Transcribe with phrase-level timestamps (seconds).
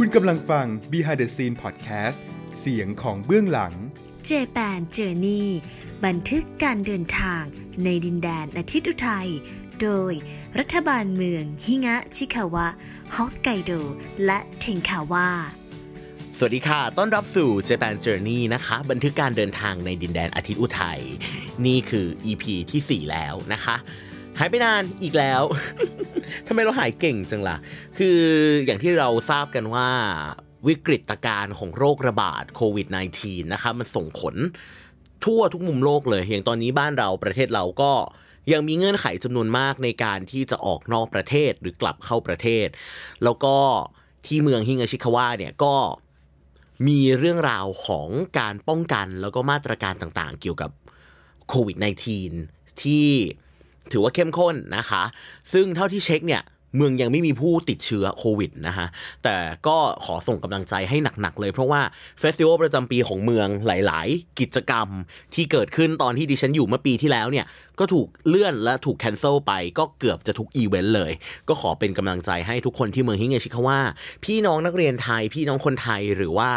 [0.00, 2.18] คุณกำลังฟัง Behind the Scene Podcast
[2.58, 3.72] เสียงของเบื้องหลัง
[4.24, 5.48] เจแปนเจอร์นี่
[6.04, 7.42] บันทึกการเดินทาง
[7.84, 9.28] ในดินแดนอาทิตย์อุทัย
[9.82, 10.12] โดย
[10.58, 12.68] รัฐบาลเมืองฮิงะชิคาวะ
[13.16, 13.72] ฮอกไกโด
[14.26, 15.28] และเทงคาวะ
[16.38, 21.00] สวัสดีค่ะ ต้อนรับสู่ Japan Journey นะคะ บันทึกการเดินทางในดินแดนอาทิตย์อุทัย
[21.66, 23.76] นี่คือ EP ที่ 4 แล้วนะคะ
[24.38, 25.42] หายไปนานอีกแล้ว
[26.46, 27.56] ทำไมเราหายเก่งจังล่ะ
[27.98, 28.18] คือ
[28.64, 29.88] อย่างที่เราทราบกันว่า
[30.66, 32.86] วิกฤตการณ์ของโรคระบาดโควิด
[33.20, 34.34] -19 นะคะมันส่งผล
[35.24, 37.92] ทั่วทุกมุมโลกเลย อย่างตอนนี้บ้านเราประเทศเราก็
[38.52, 42.66] ยังมีเงื่อนไขจำนวนมากในการที่จะออกนอกประเทศหรือกลับเข้าประเทศ
[43.24, 43.56] แล้วก็
[44.26, 45.74] ที่เมืองฮิงาชิคาวะเนี่ยก็
[46.88, 50.70] มีเรื่องราวของการป้องกันแล้วก็มาตรการต่างๆ เกี่ยวกับ
[51.48, 51.76] โควิด
[52.28, 53.08] -19 ที่
[53.92, 55.02] ถือว่าเข้มข้นนะคะ
[55.52, 56.42] ซึ่งเท่าที่เช็คเนี่ย
[56.76, 58.86] เมืองยังไม่มีผู้ติดเชื้อโควิดนะฮะ
[59.24, 61.80] แต่ก็ขอส่งกำลังใจให้หนักๆเลย เพราะว่า
[62.20, 64.88] festival ประจำปีของเมืองหลายๆ กิจกรรม
[65.34, 67.46] ที่เกิดขึ้นตอนที่ดิฉันอยู่เมื่อปีที่แล้วเนี่ย
[67.80, 71.12] ก็ถูกเลื่อนและถูก cancel ไปก็เกือบจะทุกอีเวนต์เลย
[71.48, 73.78] ก็ขอเป็นกำลังใจให้ทุกคนที่เมืองฮิงาชิคาวะ
[74.24, 76.50] พี่น้องนักเรียนไทย พี่น้องคนไทยหรือว่า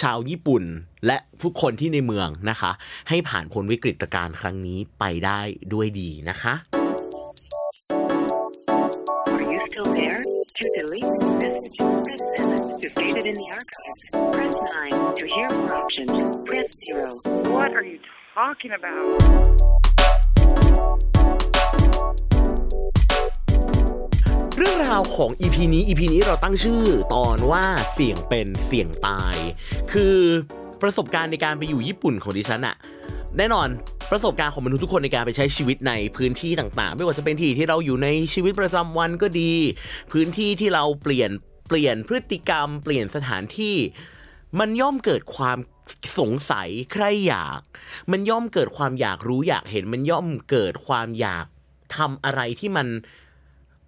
[0.00, 0.62] ชาวญี่ปุ่น
[1.06, 2.70] และทุกคนที่ในเมืองนะคะ
[3.08, 5.40] ให้ผ่านพ้นวิกฤตการณ์ครั้งนี้ไปได้
[5.72, 6.81] ด้วยดีนะคะ
[15.92, 17.20] options, press 0.
[17.52, 17.98] What are you
[18.34, 19.06] talking about?
[24.56, 26.82] เรื่องราวของ EP นี้ EP นี้เราตั้งชื่อ
[27.14, 29.36] ตอนว่าเสี่ยงเป็นเสี่ยงตาย
[29.92, 30.16] คือ
[30.82, 32.76] ประสบการณ์ในการไปอยู่ญี่ปุ่นของดิฉันอะ
[33.38, 33.68] แน่นอน
[34.10, 39.52] ประสบการณ์ของมนุษย์ทุกคนในการไปใช้ชีวิตในพื้นที่ต่างๆ ไม่ว่าจะเป็นที่ที่เราอยู่ในชีวิตประจำวันก็ดี
[40.12, 41.30] พื้นที่ที่เราเปลี่ยน
[41.68, 43.76] เปลี่ยนพฤติกรรม เปลี่ยนสถานที่
[44.60, 45.58] มันย่อมเกิดความ
[46.18, 47.60] สงสัยใครอยาก
[48.12, 51.46] มันย่อมเกิดความอยากรู้อยากเห็น มันย่อมเกิดความอยาก
[51.96, 52.86] ทำอะไรที่มัน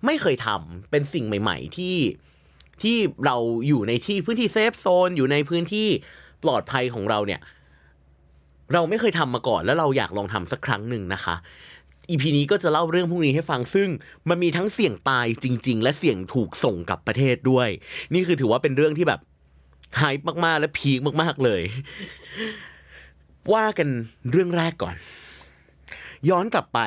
[0.05, 1.97] ไม่เคยทำเป็นสิ่งใหม่ ๆ ที่
[2.83, 3.37] ที่เรา
[3.69, 5.89] อยู่ในที่พื้นที่ safe zone อยู่ในพื้นที่
[6.43, 7.41] ปลอดภัยของเราเนี่ย
[8.73, 11.35] เราไม่เคยทำมาก่อน แล้วเราอยากลองทำสักครั้งหนึ่งนะคะ
[12.09, 13.89] EP นี้ก็จะเล่าเรื่องพวกนี้ให้ฟังซึ่ง
[14.29, 17.69] มันมีทั้งเสี่ยงตายจริง ๆ และเสี่ยงถูกส่งกลับประเทศด้วย
[18.15, 19.21] นี่คือถือว่าเป็นเรื่องที่แบบ
[19.99, 21.63] hype มากๆ และ peak มากๆเลย
[23.55, 23.89] ว่ากัน
[24.31, 24.97] เรื่องแรกก่อน
[26.29, 26.81] ย้อนกลับไป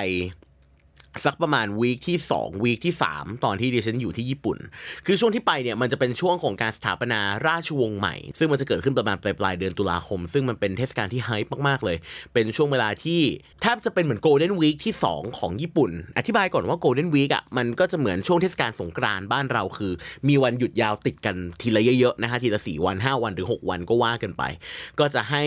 [1.26, 4.58] สักประมาณวีคที่2วีคที่ 3 ตอนที่ดิฉันอยู่ที่ญี่ปุ่น
[5.06, 11.98] คือช่วงที่ไปเนี่ยมันจะเป็นช่วงของการสถาปนาราชวงศ์ใหม่ ซึ่งมันจะเกิดขึ้นประมาณปลายปลายเดือนตุลาคม ซึ่งมันเป็นเทศกาลที่ไฮป์มาก ๆ เลย
[12.34, 13.22] เป็นช่วงเวลาที่
[13.62, 19.94] แทบจะเป็นเหมือนโกลเด้นวีคที่ 2 ของญี่ปุ่น อธิบายก่อนว่าโกลเด้นวีคอะมันก็จะเหมือนช่วงเทศกาลสงกรานต์บ้านเราคือ
[20.28, 24.44] มีวันหยุดยาวติดกันทีละเยอะๆนะคะทีละ4วัน 5 วันหรือ 6 วันก็ว่ากันไป
[25.00, 25.44] ก็จะให้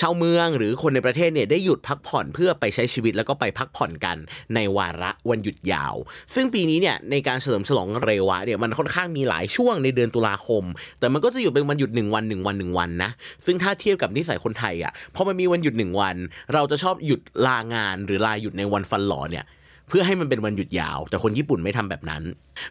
[0.00, 4.16] ชาวเมืองหรือคนในประเทศเนี่ยได้หยุดพักผ่อนเพื่อไปใช้ชีวิตแล้วก็ไปพักผ่อนกัน
[4.54, 5.94] ในวาระวันหยุดยาว
[6.34, 10.64] ซึ่งปีนี้เนี่ยในการเฉลิมฉลองเรวะเนี่ยมันค่อนข้างมีหลายช่วงในเดือนตุลาคม
[11.00, 13.10] แต่มันก็จะอยู่เป็นวันหยุดหนึ่งวันหนึ่งวันหนึ่งวันนะ
[13.44, 16.16] ซึ่งถ้าเทียบกับนิสัยคนไทยอะพอมันมีวันหยุดหนึ่งวัน
[16.54, 19.44] เราจะชอบหยุดลางานหรือลาหยุดในวันฟันหล่อเนี่ย
[19.88, 22.22] เพื่อให้มันเป็นวันหยุดยาว แต่คนญี่ปุ่นไม่ทำแบบนั้น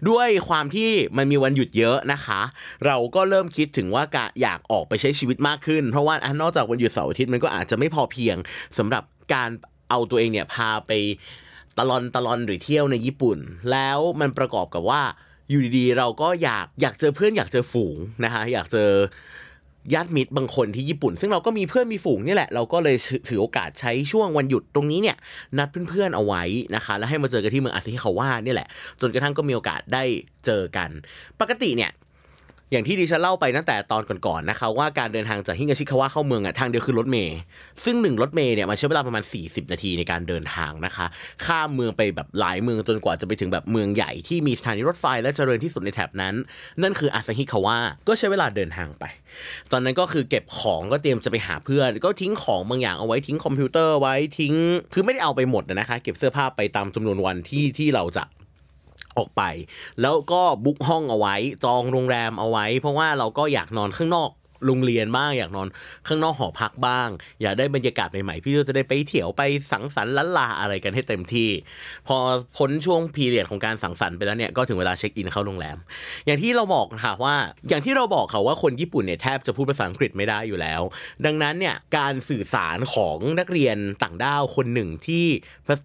[0.09, 2.41] ด้วยความที่มันมีวันหยุดเยอะนะคะ
[2.85, 8.35] เราก็เริ่มคิดถึงว่ากะอยากออกไปใช้ชีวิตมากขึ้น เพราะว่านอกจากวันหยุดเสาร์อาทิตย์มันก็อาจจะไม่พอเพียง
[8.77, 9.03] สำหรับ
[9.33, 9.49] การ
[9.89, 10.91] เอาตัวเองเนี่ยพาไป
[11.77, 13.37] ตะลอนตะลอนหรือเที่ยวในญี่ปุ่น
[13.71, 15.01] แล้วมันประกอบกับว่า
[15.49, 18.89] อยู่ดีๆ เราก็อยากอยากเจอเพื่อนอยากเจอฝูงนะคะอยากเจอ
[19.93, 22.95] ญาติมิตรบางคนที่ญี่ปุ่น ซึ่งเราก็มีเพื่อนมีฝูงนี่แหละเราก็เลย
[23.29, 25.17] ถือโอกาสใช้ช่วงวันหยุดตรงนี้เนี่ย
[25.57, 26.43] นัดเพื่อนๆเอาไว้
[26.75, 28.67] นะคะแล้วให้มาเจอกันที่เมืองอาซาฮิคาว่านี่แหละ
[29.01, 30.03] จนกระทั่งก็มีโอกาสได้
[30.45, 30.89] เจอกัน
[31.39, 31.91] ปกติเนี่ย
[32.73, 37.37] อย่างที่ดิฉันเล่าไปตั้งแต่ตอนก่อนๆนะคะว่าการเดินทางจากฮิงาชิคาวะเข้าเมืองอะทางเดียวคือรถเมล์
[37.83, 41.05] ซึ่งหนึ่งรถเมล์เนี่ยมันใช้เวลาประมาณ 40 นาทีในการเดินทางนะคะ
[41.45, 46.35] ข้ามเมืองไปแบบหลายเมืองจนกว่าจะไปถึงแบบเมืองใหญ่ที่มีสถานีรถไฟและเจริญที่สุดในแถบนั้น
[46.81, 47.77] นั่นคืออาซาฮิคาวะ
[48.07, 49.03] ก็ใช้เวลาเดินทางไป
[49.71, 54.53] ตอนนั้นก็คือเก็บของก็เตรียมจะไปหาเพื่อน ก็ทิ้งของบางอย่างเอาไว้ทิ้งคอมพิวเตอร์ไว้ทิ้ง
[54.93, 58.25] คือไม่ได้เอาไปหมดนะคะ เก็บเสื้อผ้าไปตามจำนวนวันที่ที่เราจะ
[59.17, 59.41] ออกไป
[60.01, 64.29] แล้วก็บุ๊กห้องเอาไว้ จองโรงแรมเอาไว้ เพราะว่าเราก็อยากนอนข้างนอก
[64.65, 65.67] โรงเรียนบ้างอยากนอน
[66.07, 67.09] ข้างนอกหอพักบ้าง
[67.41, 71.49] อยากได้บรรยากาศใหม่ๆพี่ก็จะได้ไปเที่ยวไปสังสรรค์ล้นลาอะไรกันให้เต็มที่
[72.07, 72.17] พอ
[72.57, 75.77] พ้นช่วงพีเรียดของการสังสรรค์ไปแล้วเนี่ยก็ถึงเวลาเช็คอินเข้าโรงแรม
[76.25, 77.35] อย่างที่เราบอกค่ะว่า
[77.69, 80.81] อย่างที่เราบอกค่ะว่าคนญี่ปุ่นเนี่ยแทบจะพูดภาษาอังกฤษไม่ได้อยู่แล้ว
[81.25, 85.25] ดังนั้นเนี่ยการสื่อสารของนักเรียนต่างด้าวคนหนึ่งที่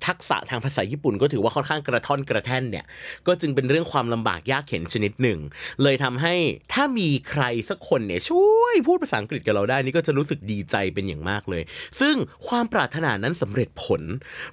[0.07, 2.85] ทักษะทางภาษาญี่ปุ่นก็ถือว่าค่อนข้างกระท่อนกระแท่นเนี่ย
[3.27, 5.39] ก็จึงเป็นเรื่องความลำบากยากเข็นชนิดหนึ่ง
[5.83, 6.35] เลยทำให้
[6.73, 11.63] ถ้ามีใครสักคนเนี่ยช่วยพูดภาษาอังกฤษกับเราได้นี่ก็จะรู้สึกดีใจเป็นอย่างมากเลย
[12.01, 12.15] ซึ่ง
[12.49, 14.03] ความปรารถนานั้นสำเร็จผล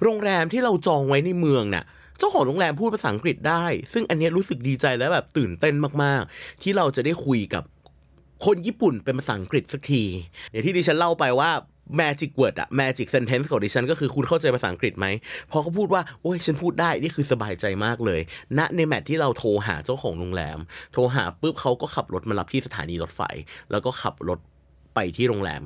[0.02, 1.84] โรงแรมที่เราจองไว้ในเมืองน่ะ
[2.18, 7.62] เจ้าของโรงแรมพูดภาษาอังกฤษได้ ซึ่งอันนี้รู้สึกดีใจและแบบตื่นเต้นมากๆ ที่เราจะได้คุยกับ
[8.46, 10.04] คนญี่ปุ่นเป็นภาษาอังกฤษสักที
[10.50, 11.50] อย่างที่ดิฉันเล่าไปว่า
[12.00, 15.06] magic word อะ magic sentence ของดิฉันก็คือคุณเข้าใจภาษาอังกฤษไหม
[15.50, 18.20] พอเขาพูดว่า โอ้ยฉันพูดได้ นี่คือสบายใจมากเลย
[18.58, 20.58] ณในแมทที่เราโทรหาเจ้าของโรงแรม
[20.92, 23.22] โทรหาปุ๊บเขาก็ขับรถมารับที่สถานีรถไฟ
[23.70, 24.38] แล้วก็ขับรถ
[24.94, 25.62] ไปที่โรงแรม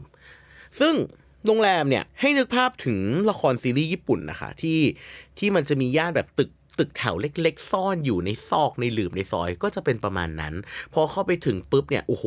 [0.81, 0.95] ซึ่ง
[1.47, 2.99] โรงแรมเนี่ยให้นึกภาพถึง
[3.31, 4.81] ละครซีรีส์ญี่ปุ่นนะคะที่
[5.39, 6.51] ที่มันจะมีย่านแบบตึก
[6.81, 10.55] ตึกแถวเล็ก ๆ ซ่อนอยู่ในซอกในหลืบในซอยก็จะเป็นประมาณนั้น
[10.95, 12.25] พอเข้าไปถึงปุ๊บเนี่ยโอ้โห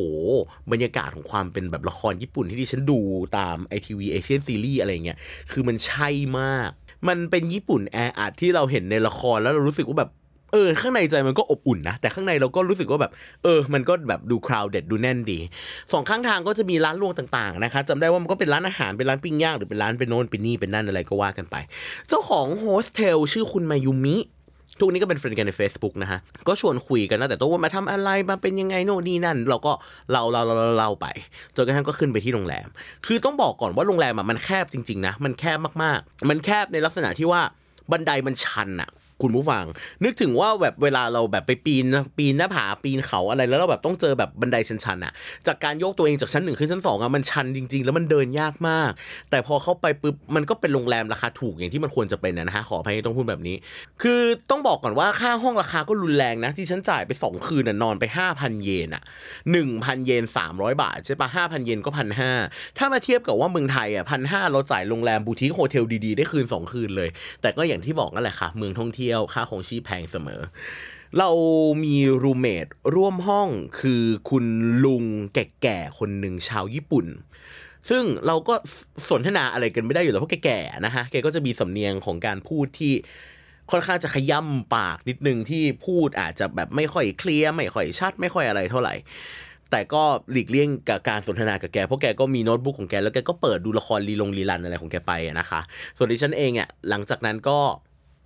[0.72, 3.00] บรรยากาศของความเป็นแบบละครญี่ปุ่นที่ดิฉันดู
[3.38, 5.18] ตามไอทีวีเอเชียนซีรีส์อะไรเงี้ย
[5.50, 6.08] คือมันใช่
[6.40, 6.70] มาก
[7.08, 10.10] มันเป็นญี่ปุ่นแออัดที่เราเห็นในละครแล้วเรารู้สึกว่าแบบ
[10.52, 13.12] เออข้างในใจมันก็อบอุ่นนะ แต่ข้างในเราก็รู้สึกว่าแบบ
[13.42, 15.38] เออ มันก็แบบดูคราวเด็ดดูแน่นดี
[15.92, 21.56] สองข้างทางก็จะมีร้านรวงต่างๆนะคะจำได้ว่ามันก็เป็นร้านอาหารเป็นร้านปิ้งย่างหรือเป็นร้านเป็นโน่นเป็นนี่เป็นนั่นอะไรก็ว่ากันไป
[22.08, 24.16] เจ้าของโฮสเทลชื่อคุณมายุมิ
[24.78, 26.18] ทุกวันนี้ก็เป็น friend กันใน Facebook นะฮะ
[26.48, 29.72] ก็ชวนคุยกันนะแต่ตัวว่ามาทำอะไรมาเป็นยังไงโน่นนี่นั่น เราก็
[30.10, 31.06] เล่าเล่าเล่าเล่าไป
[31.56, 32.68] จนกระทั่งก็ขึ้นไปที่โรงแรม
[33.06, 37.40] คือต้องบอกก่อนว่าโรงแรมอะมันแคบจริงๆนะมันแคบมากๆ มันแคบในลักษณะที่ว่า
[37.90, 38.90] บันไดมันชันอะ
[39.22, 39.64] คุณผู้ฟัง
[40.04, 41.84] นึกถึงว่าแบบเวลาเราแบบไปปีน
[42.18, 45.12] ปีนหน้าผาปีนเขาอะไรแล้วเราแบบต้องเจอแบบบันไดชันๆอะ
[45.46, 48.90] จากการยกตัวเองจากชั้นหนึ่งขึ้นชั้นสองอะมันชันจริง ๆ แล้วมันเดินยากมาก
[49.30, 53.56] แต่พอเข้าไปปุ๊บมันก็เป็นโรงแรมราคาถูกอย่างที่มันควรจะเป็นนะฮะขออภัยที่ต้องพูดแบบนี้
[54.02, 54.20] คือ
[54.50, 59.02] ต้องบอกก่อนว่าค่าห้องราคาก็รุนแรงนะที่ฉันจ่ายไป 2 คืนนอนไป 5,000 เยนอะ
[59.54, 62.32] 1,000 เยน 300 บาทใช่ปะ5,000 เยนก็พันห้า
[62.78, 67.08] ถ้ามาเทียบกับว่าเมืองไทยอะพันห้าเราจ่ายโรงแรม boutique hotel ดีๆได้คืน 2 คืนเลย
[67.42, 69.03] แต่ก็อย่างที่บอกนั่นแหละค่ะเมืองท่องเที่ยว
[69.34, 70.40] ค่าครองชีพแพงเสมอ
[71.18, 71.30] เรา
[71.84, 73.48] มี roommate ร่วมห้อง
[73.80, 74.44] คือคุณ
[74.84, 75.04] ลุง
[75.34, 77.06] แก่ๆคนหนึ่งชาวญี่ปุ่น
[77.90, 78.54] ซึ่งเราก็
[79.10, 82.92] สนทนาอะไรกันไม่ได้อยู่แล้วเพราะแก่ๆนะฮะแกก็จะมีสำเนียงของการพูดที่
[83.70, 88.94] ค่อนข้างจะขย่ำปากนิดนึงที่พูดอาจจะแบบไม่ค่อยเคลียร์ไม่ค่อยชัด ไม่ค่อยอะไรเท่าไหร่
[89.70, 90.02] แต่ก็
[90.32, 95.60] หลีกเลี่ยงกับการสนทนากับแกเพราะแกก็มีโน้ตบุ๊กของแกแล้วแกก็เปิดดูละครรีลงรีลันอะไรของแกไปนะคะ
[95.96, 97.58] ส่วนดิฉันเองอะหลังจากนั้นก็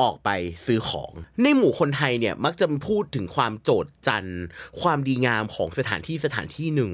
[0.00, 0.30] ออกไป
[0.66, 1.12] ซื้อของ
[1.42, 4.42] ในหมู่คนไทยเนี่ยมักจะพูดถึงความโจดจันทร์
[4.80, 6.92] ความดีงามของสถานที่สถานที่หนึ่ง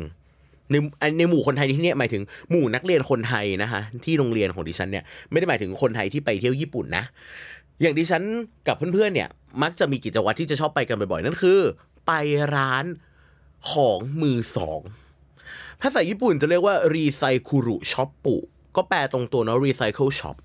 [0.70, 0.74] ใน
[1.18, 7.04] ในหมู่คนไทยที่นี่หมายถึงหมู่นักเรียนคนไทยนะคะที่โรงเรียนของดิฉันเนี่ยไม่ได้หมายถึงคนไทยที่ไปเที่ยวญี่ปุ่นนะ
[7.80, 8.22] อย่างดิฉัน
[8.66, 9.28] กับเพื่อนๆเนี่ย
[9.62, 11.60] มักจะมีกิจวัตรที่จะชอบไปกันบ่อยๆนั่นคือ
[12.06, 12.12] ไป
[12.56, 12.84] ร้าน
[13.70, 14.80] ของมือสอง
[15.82, 18.36] ภาษาญี่ปุ่นจะเรียกว่าリサイクルショップ
[18.76, 20.36] ก็แปลตรงตัวเนาะ recycle shop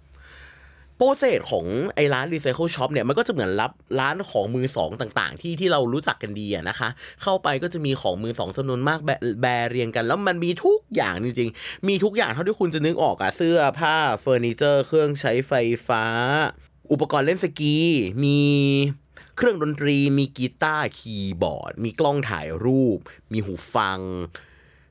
[1.02, 1.66] process ของ
[1.96, 6.90] ไอ้ร้าน recycle shop เนี่ยมันก็จะเหมือนรับร้านของมือสองต่างๆ ที่ที่เรารู้จักกันดีอะนะคะ
[7.24, 9.12] เข้าไปก็จะมีของมือสองจำนวนมากแบ
[9.42, 15.54] แบเรียงกัน แล้วมันมีทุกอย่างจริงๆ มีทุกอย่างเท่าที่คุณจะนึกออกอะเสื้อผ้าเฟอร์นิเจอร์ เครื่องใช้ไฟ
[15.88, 16.04] ฟ้า
[16.92, 17.78] อุปกรณ์เล่นสกี
[18.24, 18.40] มี
[19.38, 22.98] เครื่องดนตรี มีกีตาร์คีย์บอร์ด มีกล้องถ่ายรูป
[23.32, 24.00] มีหูฟัง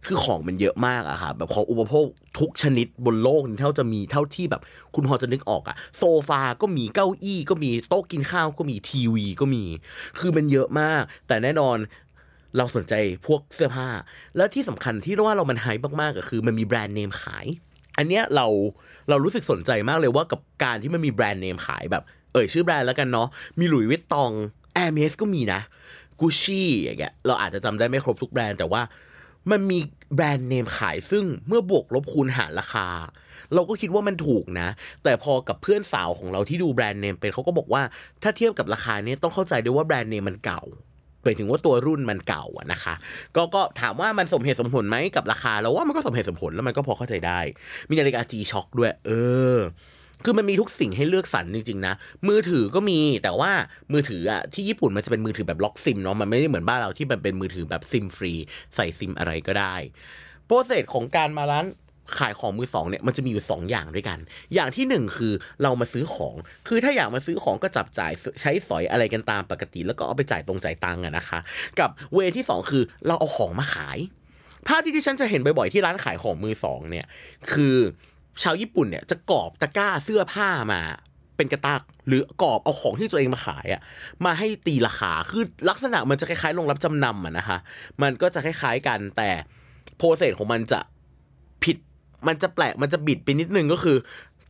[0.08, 2.06] คือของมันเยอะมากอะค่ะ แบบของอุปโภค
[2.40, 4.62] ทุกชนิดบนโลกนี้เท่าจะมีเท่าที่แบบ
[4.94, 9.64] คุณพอจะนึกออกอะโซฟาก็มีเก้าอี้ก็มีโต๊ะกินข้าวก็มีทีวีก็มี
[10.18, 11.76] คือมันเยอะมาก แต่แน่นอน
[12.56, 12.94] เราสนใจ
[13.26, 13.88] พวกเสื้อผ้า
[14.37, 15.66] แล้วที่สำคัญที่ว่าเรามันไฮ
[16.00, 17.47] มากๆก็คือ มันมีแบรนด์เนมขาย
[17.99, 18.47] อันเนี้ยเรา
[19.09, 22.02] เรารู้สึกสนใจมากเลยว่ากับการที่มันมีแบรนด์เนมขายแบบ
[22.33, 23.28] เอ่ยชื่อแบรนด์แล้วกันเนาะ
[23.59, 24.30] มีหลุยส์วิตตอง
[24.75, 25.61] แอร์เมสก็มีนะ
[26.21, 28.83] กูชี่อย่างเงี้ยเราอาจจะจำได้ไม่ครบทุกแบรนด์แต่ว่า
[29.50, 29.78] มันมี
[30.14, 32.88] แบรนด์เนมขายซึ่งเมื่อบวกลบคูณหารราคา
[33.55, 34.69] เราก็คิดว่ามันถูกนะ
[35.05, 37.83] แต่พอกับเพื่อนสาวของเราที่ดูแบรนด์เนมเป็นเขาก็บอกว่า
[38.23, 40.62] ถ้าเทียบกับราคาเนี้ยต้องเข้าใจด้วยว่าแบรนด์เนมมันเก่า
[41.23, 42.95] หมายถึงว่าตัวรุ่นมันเก่าอะนะคะ
[43.37, 47.40] ก็ก็ถามว่ามันสมเหตุสมผลไหมกับราคาเราว่ามันก็สมเหตุสมผลแล้วมันก็พอเข้าใจได้
[47.88, 49.11] มีนาฬิกา G-Shock ด้วย เอ
[49.55, 49.59] อ
[50.25, 51.94] คือมันมีทุกสิ่งให้เลือกสรรจริงๆนะ
[52.28, 53.50] มือถือก็มีแต่ว่า
[53.92, 58.32] มือถืออะที่ญี่ปุ่นมันจะเป็นมือถือแบบล็อกซิมเนาะมันไม่ได้เหมือนบ้านเราที่มันเป็นมือถือแบบซิมฟรี
[58.75, 59.75] ใส่ซิมอะไรก็ได้
[60.46, 61.66] โปรเซสของการมาร้าน
[62.18, 64.18] ขายของมือสองเนี่ยมันจะมีอยู่ 2 อย่างด้วยกัน
[64.54, 65.32] อย่างที่ 1 คือ
[65.62, 66.34] เรามาซื้อของ
[66.68, 71.38] คือถ้าอยากมาซื้อของก็จับจ่ายใช้สอยอะไรกันตามปกติ แล้วก็เอาไปจ่ายตรงจ่ายตังค์อะนะคะ
[71.80, 73.98] กับเวที่ 2 คือเราเอาของมาขาย
[74.66, 77.06] ภาพที่ที่ฉันจะเห็นบ่อยๆที่ร้านขายของมือสองเนี่ย
[77.52, 77.76] คือ
[78.42, 80.80] ชาวญี่ปุ่นเนี่ยจะกอบตะกร้าเสื้อผ้ามา
[81.37, 83.80] เป็นกระตักหรือกอบเอาของที่ตัวเองมาขายอะ
[84.25, 87.59] มาให้ตีราคาคือลักษณะมันจะคล้ายๆโรงรับจำนำอะนะคะ
[88.02, 89.30] มันก็จะคล้ายๆกันแต่
[89.97, 90.80] โปรเซสของมันจะ
[91.64, 91.76] ผิด
[92.26, 93.97] มันจะแปลกมันจะบิดไปนิดนึงก็คือ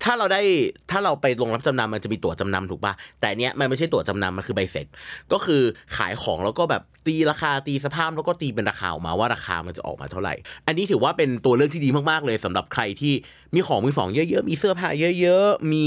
[0.04, 0.42] ถ้าเราได้
[0.90, 4.86] ถ้าเราไปลงรับจำนำมันจะมีตั๋วจำนำถูกปะแต่อันเนี้ยมันไม่ใช่ตั๋วจำนำมันคือใบเสร็จ
[5.32, 5.62] ก็คือ
[5.96, 10.34] ขายของแล้วก็แบบ ตีราคาตีสภาพแล้วก็ตีเป็นราคาออกมาว่าราคามันจะออกมาเท่าไหร่
[10.66, 13.14] อันนี้ถือว่าเป็นตัวเลือกที่ดีมากๆเลยสำหรับใครที่
[13.54, 14.88] มีของมือสองเยอะๆมีเสื้อผ้า
[15.20, 15.86] เยอะๆมี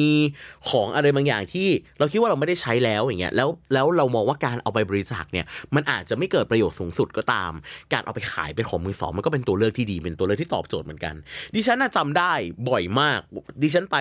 [0.69, 1.67] ของอะไรบางอย่างที่
[1.99, 7.51] เราคิดว่าเราไม่ได้ใช้แล้วอย่างเงี้ยแล้วแล้วเรามองว่าการเอาไปบริจาคเนี่ยมันอาจจะไม่เกิดประโยชน์สูงสุดก็ตาม
[7.93, 11.15] การเอาไปขายเป็นของมือสองมันก็เป็นตัวเลือกที่ดีเป็นตัวเลือกที่ตอบโจทย์เหมือนกัน
[11.55, 12.31] ดิฉันน่ะจำได้
[12.69, 13.19] บ่อยมาก
[13.61, 13.97] ดิฉันไป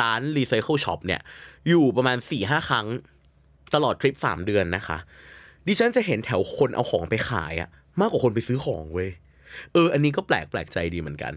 [0.00, 1.20] ร้าน recycle shop เนี่ย
[1.68, 2.86] อยู่ประมาณสี่ห้าครั้ง
[3.74, 4.98] ตลอดทริปสามเดือนนะคะ
[5.70, 7.68] ดิฉันจะเห็นแถวคนเอาของไปขายอะ
[8.00, 9.10] มากกว่าคนไปซื้อของเว้ย
[9.72, 11.32] เออ อันนี้ก็แปลกแปลกใจดีเหมือนกัน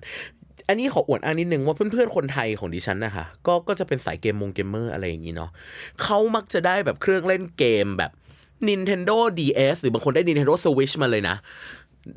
[0.68, 5.52] อันนี้ขออวดอ้างนิดนึงว่าเพื่อนๆคนไทยของดิฉันนะคะก็ก็จะเป็นสายเกมมงเกมเมอร์อะไรอย่างนี้เนาะ
[6.04, 8.12] เขามักจะได้แบบเครื่องเล่นเกมแบบ
[8.70, 11.36] Nintendo DS หรือบางคนได้ Nintendo Switch มาเลยนะ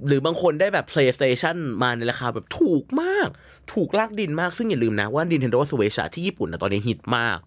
[0.07, 3.28] หรือบางคนได้แบบ PlayStation มาในราคาแบบถูกมาก
[3.73, 7.38] ถูกลากดินมาก ซึ่งอย่าลืมนะว่า Nintendo Switch ที่ญี่ปุ่นนะตอนนี้ฮิตมาก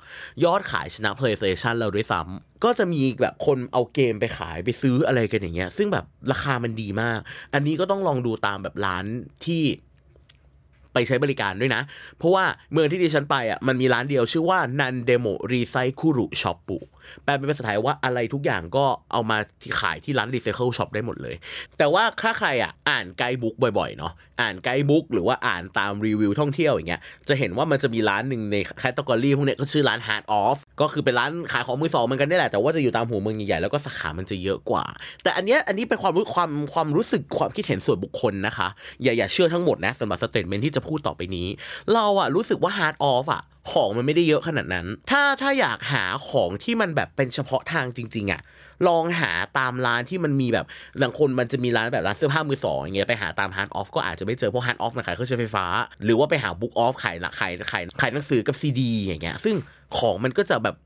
[0.44, 7.20] ยอดขายชนะ PlayStation เราด้วยซ้ำก็จะมีแบบคนเอาเกมไปขายไปซื้ออะไรกันอย่างเงี้ย ซึ่งแบบราคามันดีมาก
[7.54, 9.06] อันนี้ก็ต้องลองดูตามแบบร้าน
[9.46, 9.64] ที่
[10.94, 11.82] ไปใช้บริการด้วยนะ
[12.18, 16.78] เพราะว่าเมืองที่ดิฉันไปอะมันมีร้านเดียวชื่อว่าなんでもリサイクルショップ
[17.24, 21.36] แปลเป็นภาษาไทยว่าอะไรทุกอย่างก็เอามาที่ขายที่ร้าน recycle shop ได้หมดเลย
[21.78, 34.86] แต่ว่าถ้าใครอะอ่าน guidebook บ่อยๆเนาะอ่าน guidebook หรือว่าอ่านตามรีวิวท่องเที่ยวอย่างเงี้ยจะเห็นว่ามันจะมีร้านหนึ่งใน category พวกเนี้ยก็ชื่อร้าน Hard Off ก็คือเป็นร้านขายของมือสองเหมือนกันนี่แหละแต่ว่าจะอยู่ตามหัวเมืองใหญ่ๆแล้วก็สาขามันจะเยอะกว่า
[35.24, 38.68] แต่อันเนี้ยอันนี้เป็นความรู้ความความรู้สึกความคิดเห็นส่วนบุคคลนะคะ
[39.04, 41.48] อย่าอย่าเชื่อทั้งหมดนะสำหรับ statement ที่จะพูดต่อไปนี้
[41.94, 48.42] เราอะรู้สึกว่า Hard Off อะของมันไม่ได้เยอะขนาดนั้น ถ้าถ้าอยากหาของที่มันแบบเป็นเฉพาะทางจริง ๆอะ
[48.88, 50.66] ลองหาตามร้านที่มันมีแบบ
[51.02, 55.66] บางคนมันจะมีร้านแบบร้านเสื้อผ้ามือสองอย่างเงี้ยไปหาตาม Hard Off ก็อาจจะไม่เจอเพราะ Hard Off มันขายเครื่องใช้ไฟฟ้า
[56.04, 59.56] หรือว่าไปหา Book Off ขายขายขายขายหนังสือกับซีดีอย่างเงี้ยซึ่ง
[59.98, 60.78] ของมันก็จะแบบ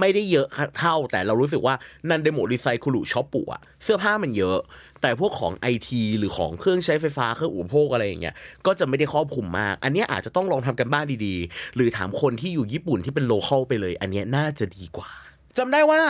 [0.00, 0.46] ไม่ได้เยอะ
[0.78, 1.74] เท่า แต่เรารู้สึกว่า
[2.08, 4.58] なんでもリサイクルショップอะเสื้อผ้ามันเยอะ
[5.02, 8.34] แต่พวกของไอทีหรือของเครื่องใช้ไฟฟ้าเครื่องอุปโภคอะไรอย่างเงี้ย
[8.66, 15.10] ก็จะไม่ได้ครอบคลุมมาก อันนี้อาจจะต้องลองทำการบ้านดีๆ หรือถามคนที่อยู่ญี่ปุ่นที่เป็น local ไปเลย อันนี้น่าจะดีกว่า
[15.58, 16.02] จำได้ว่า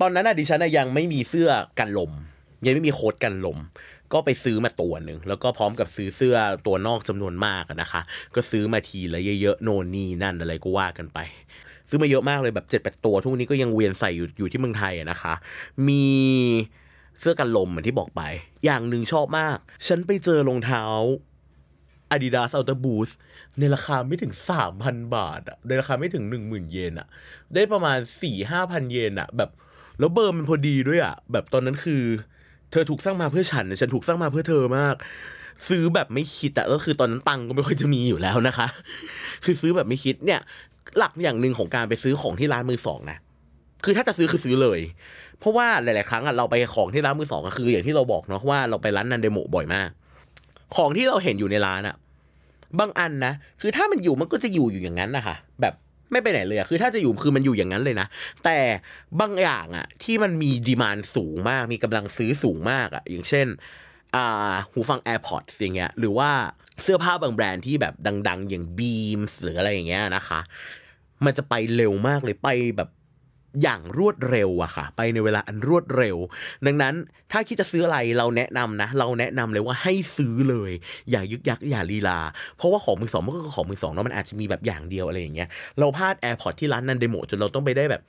[0.00, 2.12] ตอนนั้นอะดิฉันอะยังไม่มีเสื้อกันลม
[2.64, 3.58] ยังไม่มี coat กันลม
[4.12, 6.36] ก็ไปซื้อมาตัวหนึ่งแล้วก็พร้อมกับซื้อเสื้อ
[6.66, 8.00] ตัวนอกจำนวนมากนะคะ
[8.34, 11.18] ก็ซื้อมาทีละเยอะๆโน่นนี่นั่นอะไรก็ว่ากันไป
[11.88, 15.34] ซื้อมาเยอะมากเลยแบบเจ็ดแปดตัวทุกวันนี้ก็ยังเวียนใส่อยู่อยู่ที่เมืองไทยนะคะ
[15.88, 16.06] มี
[17.20, 18.22] เสื้อกันลมเหมือนที่บอกไป
[18.64, 20.84] อย่างหนึ่งชอบมาก ฉันไปเจอรองเท้า
[22.14, 23.14] Adidas Ultra Boost
[23.58, 24.34] ในราคาไม่ถึง
[24.74, 27.08] 3,000 บาทอะในราคาไม่ถึง 10,000 เยนอะ
[27.54, 27.98] ได้ประมาณ
[28.44, 29.50] 4-5,000 เยนอะแบบ
[29.98, 32.02] แล้วเบอร์มันพอดีด้วยอะแบบตอนนั้นคือ
[32.70, 34.94] เธอถูกสร้างมาเพื่อฉัน ฉันถูกสร้างมาเพื่อเธอมาก
[35.68, 38.66] ซื้อแบบไม่คิดอะก็คือตอนนั้นตังก็ไม่ค่อยจะมีอยู่แล้วนะคะ
[39.44, 40.40] คือซื้อแบบไม่คิดเนี่ย
[40.98, 43.18] หลักอย่างหนึ่งของการไปซื้อของที่ร้านมือสองนะ
[43.84, 44.80] คือถ้าจะซื้อคือซื้อเลย
[45.38, 49.88] เพราะว่าหลาย ๆ ครั้งอะเราไปของที่ร้านมือสองก็คือ อย่างที่เราบอกเนาะว่าเราไปร้านนันเดโมบ่อยมาก
[50.76, 51.96] ของที่เราเห็นอยู่ในร้านอะ
[52.78, 55.36] บางอันนะ คือถ้ามันอยู่มันก็จะอยู่อยู่อย่างนั้นนะคะ
[56.10, 58.06] ไม่ไปไหนเลยอะคือถ้าจะอยู่คือมันอยู่อย่างนั้นเลยนะ
[58.44, 58.58] แต่
[59.20, 63.46] บางอย่างอะที่มันมีดีมานสูงมาก มีกำลังซื้อสูงมากอะอย่างเช่น
[64.14, 66.30] อ่าหูฟัง AirPods อย่างเงี้ยหรือว่า
[66.82, 67.94] เสื้อผ้าบางแบรนด์ที่แบบ
[68.28, 70.40] ดัง ๆ อย่าง Beams หรืออะไรอย่างเงี้ยนะคะ
[71.24, 72.88] มันจะไปเร็วมากเลยไปแบบ
[73.62, 76.16] อย่างรวดเร็วอะค่ะ ไปในเวลาอันรวดเร็ว
[76.66, 76.94] ดังนั้น
[77.32, 80.72] ถ้าคิดจะซื้ออะไรเราแนะนำนะ เราแนะนำเลยว่าให้ซื้อเลย
[81.10, 82.18] อย่ายึกยักอย่าลีลา
[82.56, 85.48] เพราะว่าของมือสองมันก็คือของมือสองเนาะมันอาจจะมีแบบอย่างเดียวอะไรอย่างเงี้ย
[85.78, 88.02] เราพลาด AirPods ที่ร้านนันเดโมจนเราต้องไปได้แบบ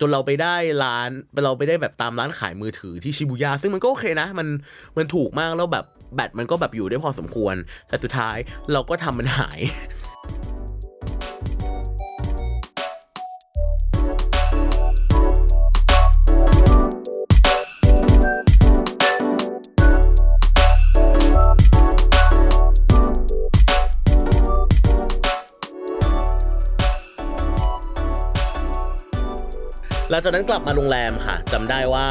[0.00, 1.10] จนเราไปได้ร้าน
[1.44, 4.48] เราไปได้แบบตามร้านขายมือถือที่ชิบูย่าซึ่งมันก็โอเคนะ มัน
[4.96, 5.84] มันถูกมากแล้วแบบ
[6.14, 7.54] แบตมันก็แบบอยู่ได้พอสมควร
[7.88, 8.36] แต่สุดท้าย
[8.72, 9.60] เราก็ทำมันหาย
[30.18, 32.06] ลังจากนั้นกลับมาโรงแรมค่ะจำได้ว่า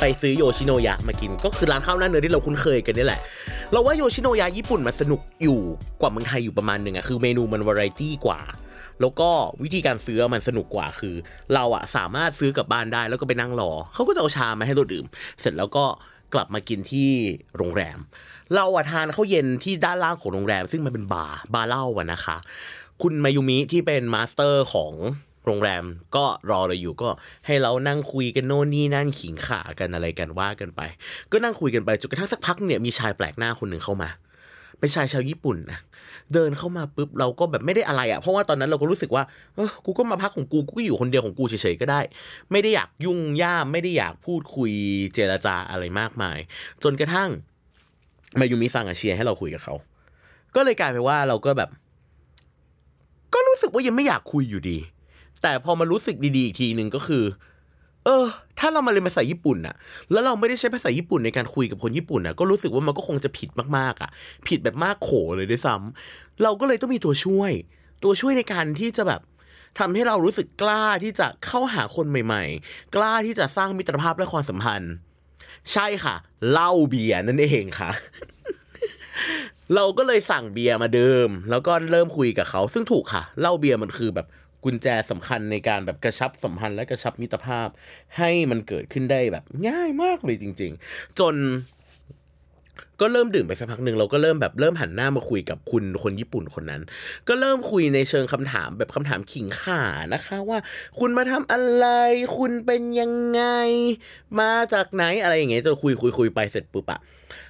[0.00, 3.20] ไปซื้อโยชิโนยะมากิน ก็คือร้านข้าวหน้าเนื้อที่เราคุ้นเคยกันนี่แหละ
[3.72, 5.58] เราว่าโยชิโนยะญี่ปุ่นมันสนุกอยู่
[6.00, 8.40] กว่าเมืองไทยอยู่ประมาณหนึ่งอะคือเมนูมันวาไรตี้กว่า
[9.00, 9.30] แล้วก็
[9.62, 11.14] วิธีการซื้อมันสนุกกว่าคือ
[11.54, 15.04] เราอะสามารถซื้อกลับบ้านได้แล้วก็ไปนั่งรอเขาก็จะเอาชามาให้เราดื่ม
[15.40, 15.84] เสร็จแล้วก็
[16.34, 17.10] กลับมากินที่
[17.56, 17.98] โรงแรม
[18.54, 22.36] เราอะทานข้าวเย็นที่ด้านล่างของโรงแรม ซึ่งมันเป็นบาร์บาร์เหล้าอะนะคะ
[23.02, 24.92] คุณมายุมิที่เป็น master ของ
[25.46, 25.84] โรงแรม
[26.16, 27.08] ก็รอเราอยู่ก็
[27.46, 30.80] ให้เรานั่งคุยกันโน่นนี่นั่นขิงขากันอะไรกันว่ากันไป
[31.32, 34.08] ก็นั่งคุยกันไปจนกระทั่งสักพักเนี่ยมีชายแปลกหน้าคนหนึ่งเข้ามา
[34.78, 35.78] เป็นชายชาวญี่ปุ่นนะ
[36.34, 42.00] เดินเข้ามาปุ๊บเราก็แบบไม่ได้อะไรอะ่ะเพราะว่าตอนนั้นเราก็รู้สึกว่าเออกูก็มาพักของกูกูก็อยู่คนเดียวของกูเฉยๆก็ได้
[42.52, 44.70] ไม่ได้อยากยุ่งย่ามไม่ได้อยากพูดคุย
[45.14, 46.38] เจรจาอะไรมากมาย
[46.82, 47.30] จนกระทั่ง
[48.40, 49.74] มายูมิซังอะเชียร์ให้เราคุยกับเขา
[50.54, 51.70] ก็เลยกลายเป็นว่าเราก็แบบ
[53.34, 54.78] ก็รู้สึกว่ายังไม่อยากคุยอยู่ดี
[55.42, 57.24] แต่พอมารู้สึกดีๆอีกทีหนึ่งก็คือ
[58.04, 58.26] เออ
[58.58, 59.74] ถ้าเรามาเรียนภาษาญี่ปุ่นน่ะ
[60.12, 64.10] แล้วเราไม่ได้ใช้ภาษาญี่ปุ่นในการคุยกับคนญี่ปุ่นน่ะ ก็รู้สึกว่ามันก็คงจะผิดมากๆอะ
[64.48, 67.52] ผิดแบบมากโขเลยด้วยซ้ำเราก็เลยต้องมีตัวช่วย
[68.02, 69.20] ตัวช่วยในการที่จะแบบ
[69.78, 74.92] ทำให้เรารู้สึกกล้าที่จะเข้าหาคนใหม่ ๆ กล้าที่จะสร้างมิตรภาพและความสัมพันธ์
[75.72, 76.14] ใช่ค่ะ
[76.50, 77.90] เหล้าเบียร์นั่นเองค่ะ
[79.74, 84.26] เราก็เลยสั่งเบียร์มาเดิม แล้วก็เริ่มคุยกับเขา ซึ่งถูกค่ะเหล้าเบียร์มันคือแบบ
[84.64, 87.68] กุญแจสำคัญในการแบบกระชับสัมพันธ์และกระชับมิตรภาพ
[88.18, 91.36] ให้มันเกิดขึ้นได้แบบง่ายมากเลยจริง ๆ จน
[93.00, 96.82] ก็เริ่มดื่มไปสักพักหนึ่งเราก็เริ่มแบบเริ่มหันหน้ามาคุยกับคุณคนญี่ปุ่นคนนั้น
[97.28, 99.82] ก็เริ่มคุยในเชิงคำถามแบบคำถามขิงข่า
[100.14, 100.58] นะคะ ว่า
[100.98, 101.86] คุณมาทำอะไร
[102.38, 103.42] คุณเป็นยังไง
[104.40, 107.00] มาจากไหนอะไรอย่างเงี้ยจนคุยคุยคุยไปเสร็จปุ๊บอะ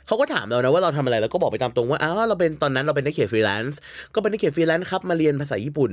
[0.06, 3.78] เขาก็ถามเรานะว่าเราทำอะไรแล้วก็บอกไปตามตรงว่าอ้าวเราเป็นตอนนั้นเราเป็นนักเขียนฟรีแลนซ์
[4.14, 5.92] ก็เป็นนักเขียนฟรีแลนซ์ครับมาเรียนภาษาญี่ปุ่น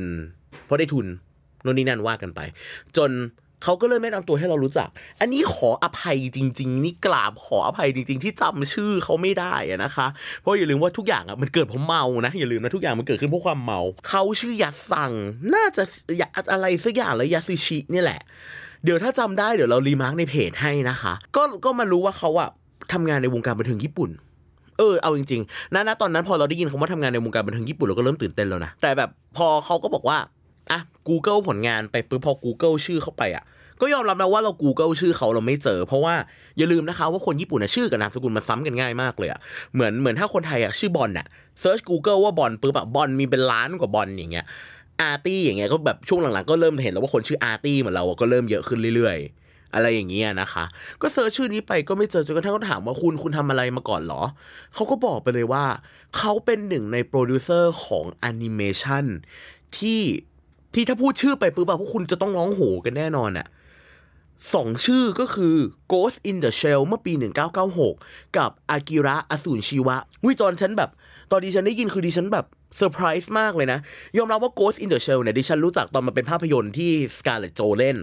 [0.70, 1.08] เพราะได้ทุน
[1.64, 2.40] โน่นนี่นั่นว่ากันไป
[2.98, 3.12] จน
[3.64, 10.08] เขาก็เลยไม่นะนำตัวให้เรารู้จัก อันนี้ขออภัยจริง ๆ นี่กราบขออภัยจริง ๆ ที่จำชื่อเขาไม่ได้นะคะ
[10.42, 15.12] เพราะอย่าลืมว่าทุกอย่างอะมันเกิดเพราะเมานะอย่าลืมนะทุกอย่างมันเกิดขึ้นเพราะความเมาเขาชื่อยัดซัง
[15.56, 15.84] น่าจะ
[16.22, 18.22] ยะอะไรสักอย่างแล้วยาซูชินี่แหละ
[18.84, 22.50] เดี๋ยวถ้าจำได้เดี๋ยวเรา remark ในเพจให้นะคะ ก็ก็มารู้ว่าเขาอะ
[22.94, 24.10] ทำงานในวงการบันเทิงญี่ปุ่น
[24.78, 30.18] เออเอาจริงๆนะนะตอนนั้นพอเราได้ยินคำว่าทำงานในวงการบันเทิงญี่ปุ่นเราก็เริ่มตื่นเต้นแล้วนะ แต่แบบพอเขาก็บอกว่า
[30.72, 33.44] อะ Google ผลงานไปปุ๊บพอ Google ชื่อเข้าไปอะ
[33.82, 36.16] ก็ยอมรับนะว่าเรา Google ชื่อเขาเราไม่เจอ เพราะว่า
[36.58, 39.40] อย่าลืมนะคะว่าคนญี่ปุ่นนะชื่อกับนามสกุลมันซ้ำกันง่ายมากเลยอะ
[39.74, 41.28] เหมือนเหมือนถ้าคนไทยอะชื่อบอลน่ะ
[41.60, 44.46] search Google ว่าบอลปุ๊บอะบอลมีเป็นล้านกว่าบอลอย่างเงี้ย
[45.02, 50.64] อาร์ตี้อย่างเงี้ยก็แบบช่วงหลังๆก็เริ่มเห็นแล้วว่าคนชื่ออาร์ตี้เหมือนเราก็เริ่มเยอะขึ้นเรื่อยๆ อะไรอย่างเงี้ยนะคะ
[51.02, 54.22] ก็ search ชื่อนี้ไปก็ไม่เจอจนกระทั่งเขาถามว่าคุณคุณทำอะไรมาก่อนเหรอ
[54.74, 55.66] เขาก็บอกไปเลยว่า
[56.18, 59.06] เขาเป็นหนึ่งในโปรดิวเซอร์ของแอนิเมชัน
[59.78, 60.02] ที่
[60.74, 63.48] ที่ถ้าพูดชื่อไปปุ๊บอะพวกคุณจะต้องร้องโหกันแน่นอนอะ
[64.54, 65.56] สองชื่อก็คือ
[65.92, 67.14] Ghost in the Shell เมื่อปี
[67.76, 70.90] 1996 กับอากิระอสูรชีวะวิตอนฉันแบบ
[71.32, 72.46] ตอนดิฉันได้ยินคือดิฉันแบบ
[72.78, 73.80] เซอร์ไพรส์มากเลยนะ
[74.18, 77.98] ยอมรับว่า Ghost in the Shell เนี่ยดิฉันรู้จักตอนมันเป็นภาพยนตร์ที่ Scarlett Jo เล่น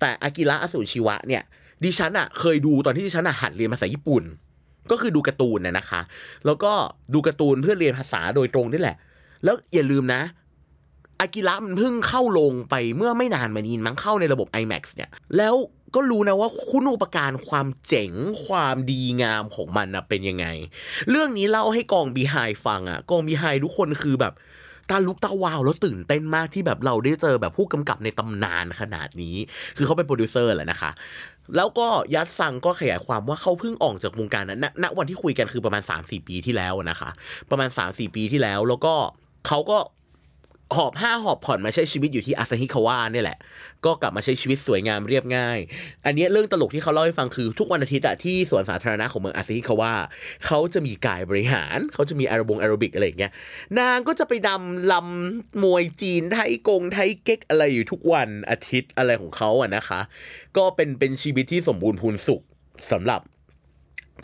[0.00, 1.42] แต่อากิระอสูรชีวะเนี่ย
[1.84, 4.22] ดิฉันอะเคยดูตอนที่ดิฉันอะหัดเรียนภาษาญี่ปุ่น
[4.90, 6.00] ก็คือดูการ์ตูนน่ะนะคะ
[6.46, 6.72] แล้วก็
[7.14, 8.96] ดูการ์ตูนเพื่อเรียนภาษาโดยตรงนี่แหละ
[9.44, 10.22] แล้วอย่าลืมนะ
[11.20, 15.54] อากิระมันเพิ่งเข้าโรงไปเมื่อไม่นานมานี้มั้งเข้าในระบบ IMAX เนี่ย แล้ว
[15.94, 18.12] ก็รู้นะว่าคุณูปการความเจ๋ง
[18.46, 20.46] ความดีงามของมันนะเป็นยังไง
[21.10, 24.34] เรื่องนี้เล่าให้กองบีไฮฟังอะกองบีไฮทุกคนคือแบบ
[24.90, 29.36] ตาลุกตาวาวแล้วตื่นเต้นมากที่แบบเราได้เจอแบบผู้กำกับในตำนานขนาดนี้
[29.76, 30.90] คือเขาเป็นโปรดิวเซอร์แหละนะคะ
[31.56, 37.10] แล้วก็ยัดซังก็ขยายความว่าเขาเพิ่งออกจากวงการนั้นณณวันที่คุยกันคือประมาณ 3-4 ปีที่แล้วนะคะ
[37.50, 38.94] ประมาณ 3-4 ปีที่แล้วแล้วก็
[39.46, 39.78] เขาก็
[40.74, 43.38] หอบผ้าหอบผ่อนมาใช้ชีวิตอยู่ที่อาซาฮิคาวะเนี่ยแหละ
[43.84, 45.58] ก็กลับมาใช้ชีวิตสวยงามเรียบง่าย
[46.06, 49.92] อันนี้เรื่องตลกที่เขาเล่าให้ฟังคือทุกวันอาทิตย์อะที่สวนสาธารณะของเมืองอาซาฮิคาวะ
[50.46, 53.32] เขาจะมีกายบริหาร เขาจะมีแอโรบงแอโรบิกอะไรอย่างเงี้ย
[53.78, 60.00] นางก็จะไปดำลำมวยจีนไทยกงไทยเก๊กอะไรอยู่ทุกวันอาทิตย์อะไรของเขาอะนะคะ
[60.56, 62.42] ก็เป็นเป็นชีวิตที่สมบูรณ์พูนสุข
[62.92, 63.20] สำหรับ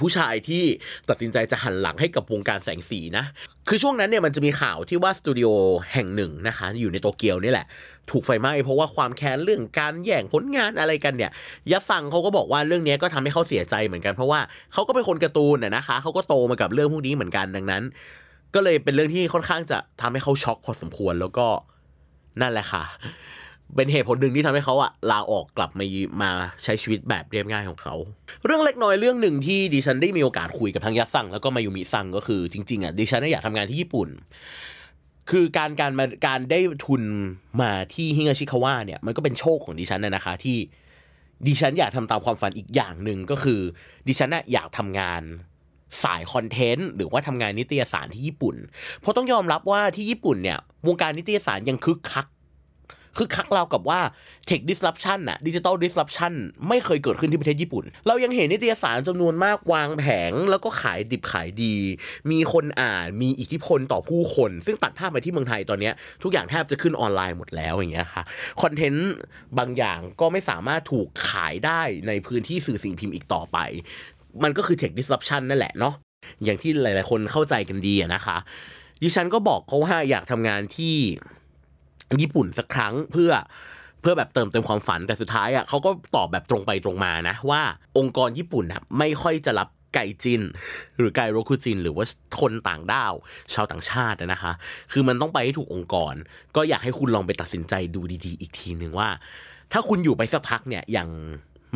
[0.00, 0.64] ผู้ชายที่
[1.08, 3.24] ตัดสินใจจะหันหลังให้กับวงการแสงสีนะ
[3.68, 5.48] คือช่วงนั้นเนี่ยมันจะมีข่าวที่ว่าสตูดิโอ
[5.92, 7.66] แห่งหนึ่งนะคะ อยู่ในโตเกียวนี่แหละ
[8.10, 11.30] ถูกไฟไหม้เพราะว่าความแค้นเรื่องการแย่งผลงานอะไรกันเนี่ย
[11.70, 14.40] ยะฟังเขาก็บอกว่าเรื่องนี้ก็ทำให้เขาเสียใจเหมือนกัน เพราะว่า
[14.72, 17.82] เขาก็เป็นคนการ์ตูนน่ะนะคะเขาก็โตมากับเรื่องพวกนี้เหมือนกันดังนั้น
[18.54, 21.46] ก็เลยเป็นเรื่องที่ค่อนข้างจะทำให้เขาช็อกพอสมควรแล้วก็
[22.40, 22.84] นั่นแหละค่ะ
[23.76, 25.86] เป็นเหตุผลหนึ่งที่ทำให้เขาอะลาออกกลับมา
[26.22, 26.30] มา
[26.64, 27.94] ใช้ชีวิตแบบเรียบง่ายของเขา
[28.44, 34.08] เรื่องเล็กน้อยเรื่องหนึ่งที่ดิฉันได้มีโอกาสคุยกับทั้งยัสซังแล้วก็มายุมิซังก็คือจริงๆอะดิฉันอยากทำงานที่ญี่ปุ่น
[35.30, 37.02] คือการการมาการได้ทุน
[37.60, 40.56] มาที่ฮิงาชิคาวะเนี่ยมันก็เป็นโชคของดิฉันนะนะคะ ที่
[41.46, 43.60] ดิฉันอยากทำตามความฝันอีกอย่างหนึ่งก็คือ
[44.06, 45.22] ดิฉันน่ะอยากทำงาน
[46.02, 48.56] สายคอนเทนต์หรือว่าทำงานนิตยสารที่ญี่ปุ่น
[49.00, 52.26] เพราะต้องยอมรับว่าที่ญี่ปุ่นเนี่ยวงการนิตยสารยังคึกคัก
[53.16, 54.00] คือคักเรากับว่า
[54.48, 56.32] tech disruption อะ digital disruption
[56.68, 61.74] ไม่เคยเกิดขึ้นที่ประเทศญี่ปุ่น เรายังเห็นนิตยสารจำนวนมากวางแผง แล้วก็ขายดิบขายดี
[62.30, 68.22] มีคนอ่านมีอิทธิพลต่อผู้คน ซึ่งตัดภาพไปที่เมืองไทยตอนเนี้ยทุกอย่างแทบจะขึ้นออนไลน์หมดแล้วอย่างเงี้ยค่ะ
[68.62, 69.10] คอนเทนต์
[69.58, 73.58] บางอย่างก็ไม่สามารถถูกขายได้ในพื้นที่สื่อสิ่งพิมพ์อีกต่อไป
[74.42, 75.94] มันก็คือ tech disruption นั่นแหละเนาะ
[76.44, 78.36] อย่างที่หลาย ๆ คนเข้าใจกันดีอะนะคะ
[79.02, 80.94] ดิฉันก็บอกเขาว่าอยากทำงานที่
[82.20, 83.32] ญี่ปุ่นสักครั้งเพื่อ
[84.00, 87.62] เพื่อแบบเติมเต็มความฝันแต่สุดท้ายอะเขาก็ตอบแบบตรงไปตรงมานะ ว่า
[87.98, 90.42] องค์กรญี่ปุ่นอะไม่ค่อยจะรับไก่จิน
[90.98, 92.04] หรือ外国人 หรือว่า
[92.40, 93.12] คนต่างด้าว
[93.54, 94.52] ชาวต่างชาตินะคะ
[94.92, 96.14] คือมันต้องไปให้ถูกองค์กร
[96.56, 99.08] ก็อยากให้คุณลองไปตัดสินใจดูดีๆ อีกทีหนึ่งว่า
[99.72, 101.08] ถ้าคุณอยู่ไปสักพักเนี่ยอย่าง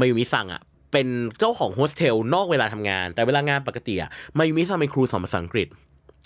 [0.01, 1.07] มายุมิซังอะเป็น
[1.39, 5.69] เจ้าของโฮสเทลนอกเวลาทำงาน แต่เวลางานปกติอะมายุมิซังเป็นครูสอนภาษาอังกฤษ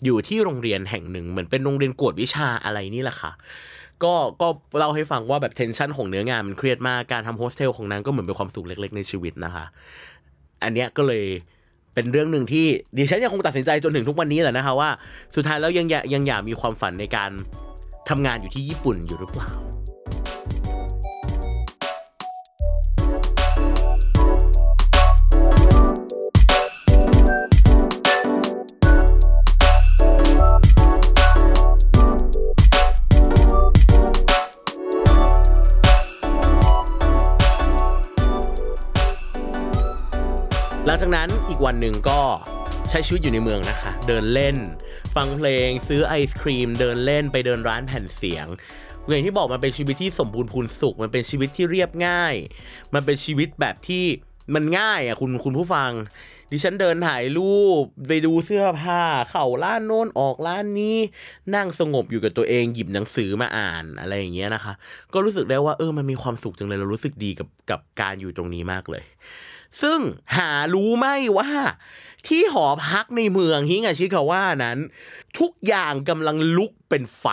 [0.04, 3.32] อยู่ที่โรงเรียนแห่งหนึ่งเหมือนเป็นโรงเรียนกวดวิชาอะไรนี่แหละค่ะ
[4.04, 9.64] ก็ก็เล่าให้ฟังว่าแบบเทนชันของเนื้องานมันเครียดมากการทำโฮสเทลของนางก็เหมือนเป็นความสุขเล็ก ๆ ในชีวิตนะคะ
[10.62, 11.24] อันเนี้ยก็เลย
[11.94, 14.90] เป็นเรื่องหนึ่งที่ดิฉันยังคงตัดสินใจจนถึงทุกวันนี้แหละนะคะว่า
[15.36, 17.30] สุดท้ายแล้วยังยังอยากมีความฝันในการ
[18.08, 19.69] ทำงานอยู่ที่ญี่ปุ่นอยู่หรือเปล่า
[41.02, 42.20] จากนั้นอีกวันหนึ่งก็
[42.90, 44.56] ใช้ชีวิตอยู่ในเมืองนะคะ เดินเล่น
[45.16, 48.46] ฟังเพลงซื้อไอศครีม เดินเล่นไปเดินร้านแผ่นเสียง
[49.08, 52.34] อย่างที่บอกมันเป็นชีวิตที่สมบูรณ์พูนสุข มันเป็นชีวิตที่เรียบง่าย
[52.94, 54.04] มันเป็นชีวิตแบบที่
[54.54, 55.90] มันง่ายอะคุณคุณผู้ฟัง
[56.50, 60.96] ดิฉันเดินถ่ายรูปไปดูเสื้อผ้า เข้าร้านโน้นออกร้านนี้
[61.54, 64.72] นั่งสงบอยู่กับตัวเองหยิบหนังสือมาอ่านอะไรอย่างเงี้ยนะคะ
[65.14, 69.04] ก็รู้สึกได้ว่าเออมันมีความสุขจังเลยเรารู้สึกดีกับกับการอยู่ตรงนี้มากเลย
[69.82, 69.98] ซึ่ง
[70.36, 71.06] หารู้ไหม
[71.38, 71.50] ว่า
[72.26, 74.78] ที่หอพักในเมืองฮิงาชิคาว่านั้น
[75.38, 77.26] ทุกอย่างกำลังลุกเป็นไฟ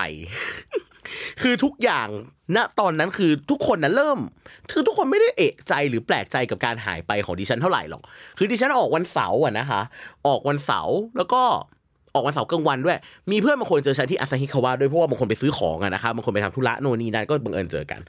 [1.41, 2.07] คือทุกอย่าง
[2.55, 4.19] ณตอนนั้นคือทุกคนนะเริ่ม
[4.71, 8.01] คือทุกคนไม่ได้เอะใจหรือแปลกใจกับการหายไปของดิฉันเท่าไหร่หรอก
[8.37, 9.81] คือดิฉันออกวันเสาร์อะนะคะ
[10.27, 11.41] ออกวันเสาร์แล้วก็
[12.13, 12.97] ออกวันเสาร์กลางวันด้วย
[13.31, 18.01] มีเพื่อนบางคนเจอฉันที่อาซาฮิคาวะด้วยเพราะว่าบางคนไปซื้อของอะนะคะบางคนไปทำธุระโน่นนี่นั่นก็บังเอิญเจอกัน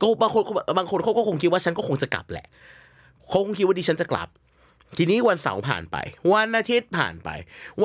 [0.00, 0.42] ก็บางคน
[0.78, 2.46] บางคนเขาก็คงคิดว่าฉันก็คงจะกลับแหละ
[3.28, 4.28] เขาคงคิดว่าดิฉันจะกลับ
[4.98, 5.96] ทีนี้วันเสาร์ผ่านไป
[6.32, 7.28] วันอาทิตย์ผ่านไป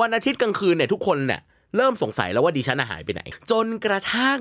[0.00, 1.40] วันอาทิตย์กลางคืนเนี่ยทุกคนเนี่ย
[1.76, 4.40] เริ่มสงสัยแล้วว่าดิฉันหายไปไหน จนกระทั่ง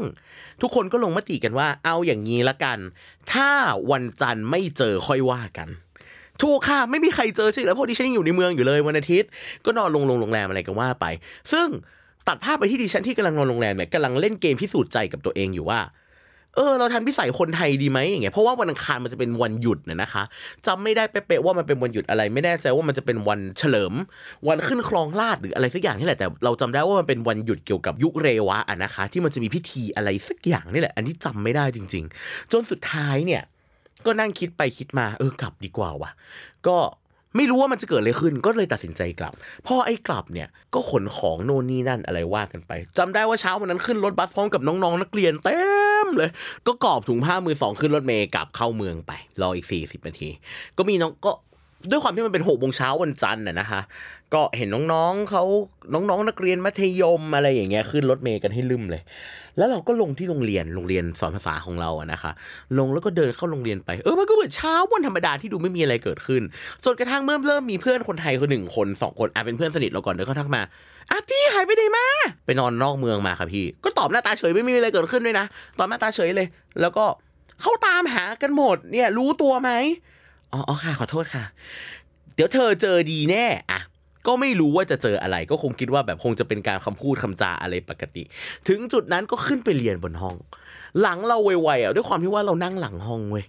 [0.62, 2.78] ทุกคนก็ลงมติกันว่า เอาอย่างนี้ละกัน
[3.34, 3.50] ถ้า
[3.92, 5.70] วันจันทร์ไม่เจอค่อยว่ากัน
[6.42, 9.30] ถูกค่ะ ไม่มีใครเจอใช่แล้วเพราะดิฉันยังอยู่ในเมืองอยู่เลยวันอาทิตย์
[9.66, 11.06] ก็นอนลงโรงแรมอะไรกันว่าไป
[11.52, 11.68] ซึ่ง
[12.28, 15.80] ตัดภาพไปที่ดิฉันที่กำลังนอนโรงแรมเนี่ยกำลังเล่นเกมพิสูจน์ใจกับตัวเองอยู่ว่า
[16.58, 20.24] เออเราทำพิสัยคนไทยดีไหมอย่างเงี้ยเพราะว่าวันอังคารมันจะเป็นวันหยุดเนะนะคะ
[20.67, 23.93] จำไม่ได้เป๊ะๆว่ามันเป็นวันหยุดอะไร ไม่แน่ใจว่ามันจะเป็นวันเฉลิม
[24.48, 33.41] วันขึ้นคลองลาดหรืออะไรสักอย่างนี่แหละแต่เราจำได้ว่ามันเป็นวันหยุดเกี่ยวกับยุคเรวะอะนะคะ ที่มันจะมีพิธีอะไรสักอย่างนี่แหละ อันนี้จำไม่ได้จริง ๆ จนสุดท้ายเนี่ย
[34.06, 36.12] ก็นั่งคิดไปคิดมา เออกลับดีกว่าวะ
[36.67, 36.78] ก็
[37.36, 39.34] ไม่รู้ว่ามันจะเกิดอะไรขึ้นก็เลยตัดสินใจกลับ
[39.67, 45.58] พอไอ้กลับเนี่ยก็ขนของโน่นนี่นั่นอะไรว่ากันไปจำได้ว่าเช้าวันนั้นขึ้นรถบัสพร้อมกับน้องๆ นักเรียนเต็
[46.17, 46.30] เลย
[46.67, 50.30] ก็กรอบถุงผ้ามือสองขึ้นรถเมย์กลับเข้าเมืองไป รออีกสี่สิบนาที
[50.78, 51.32] ก็มีน้องก็
[51.90, 53.82] ด้วยความที่มันเป็นหกโมงเช้าวันจันทร์น่ะนะคะ
[54.34, 55.44] ก็เห็นน้องๆเขา
[55.94, 59.02] น้องๆ นักเรียนมัธยมอะไรอย่างเงี้ยขึ้นรถเมย์กันให้ลืมเลย
[59.58, 62.32] แล้วเราก็ลงที่โรงเรียนโรงเรียนสอนภาษาของเราอะนะคะ
[62.78, 66.42] ลงแล้วก็เดินเข้าโรงเรียนไป เออมันก็เหมือนเช้าวันธรรมดาที่ดูไม่มีอะไรเกิดขึ้น
[66.84, 70.62] จนกระทั่งเมื่อเริ่มมีเพื่อนคนไทยคนหนึ่งคนสองคนอะเป็นเพื่อนสนิทเราก่อนเดินเข้าทักมา
[71.12, 72.06] อาร์ตี้หายไปไหนมา
[72.46, 75.46] ไปนอนนอกเมืองมาค่ะพี่ ก็ตอบหน้าตาเฉยไม่มีอะไรเกิดขึ้นด้วยนะ
[75.80, 76.48] ตอบหน้าตาเฉยเลย
[76.82, 77.06] แล้วก็
[77.62, 79.72] เขาตามหากันหมดเนี่ยรู้ตัวไหม
[80.54, 81.44] อ๋ออค่ะ ขอโทษค่ะ
[82.36, 83.82] เดี๋ยวเธอเจอดีแน่อะ
[84.28, 88.24] ก็ไม่รู้ว่าจะเจออะไร ก็คงคิดว่าแบบคงจะเป็นการคำพูดคำจาอะไรปกติ
[88.68, 90.36] ถึงจุดนั้นก็ขึ้นไปเรียนบนห้อง
[91.02, 93.46] หลังเราไวๆอะด้วยความที่ว่าเรานั่งหลังห้องเว้ย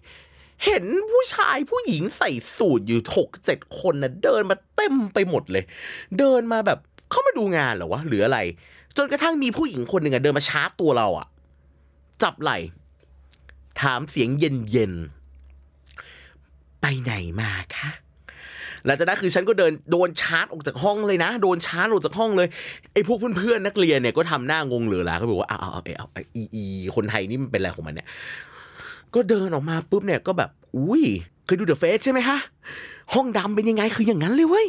[0.65, 5.65] เห็นผู้ชายผู้หญิงใส่สูทอยู่หกเจ็ดคนนะเดินมาเต็มไปหมดเลย
[6.19, 6.79] เดินมาแบบ
[7.11, 8.39] เข้ามาดูงานเหรอวะหรืออะไร
[8.97, 11.27] จนกระทั่งมีผู้หญิงคนหนึ่งอะเดินมาชาร์จตัวเราอะ
[12.23, 12.59] จับไหล่
[13.81, 15.18] ถามเสียงเย็นๆ
[16.81, 17.91] ไปไหนมาคะ
[18.87, 22.49] หลังจากนั้นคือฉันก็เดินโดนชาร์จออกจากห้องเลยนะ โดนชาร์จออกจากห้องเลย
[22.93, 26.65] ไอ้พวกเพื่อนๆนักเรียนเนี่ยก็ทำหน้างงเหลือลาเขาบอกว่าเอาเอาเอาเอาอาอีอี
[26.97, 28.07] คนไทยนี่มันเป็นอะไรของมันเนี่ย
[29.15, 31.03] ก็เดินออกมาปุ๊บเนี่ยก็แบบอุ้ย
[31.45, 32.39] เคยดูเดอะเฟสใช่ไหมคะ
[33.15, 34.67] ห้องดำเป็นยังไงคืออย่างนั้นเลยเว้ย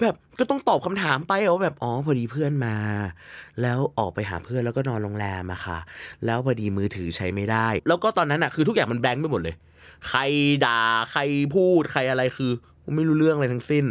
[0.00, 2.74] แบบก็ต้องตอบคำถามไปว่าแบบอ๋อพอดีเพื่อนมา
[3.62, 5.78] แล้วออกไปหาเพื่อนแล้วก็นอนโรงแรมอะค่ะ
[6.24, 9.54] แล้วพอดีมือถือใช้ไม่ได้ แล้วก็ตอนนั้นอะคือทุกอย่างมันแบงค์ไปหมดเลย
[10.08, 10.20] ใคร
[10.66, 10.80] ด่า
[11.12, 11.20] ใคร
[11.54, 12.52] พูดใครอะไรคือ
[12.96, 13.84] ไม่รู้เรื่องอะไรทั้งสิ้น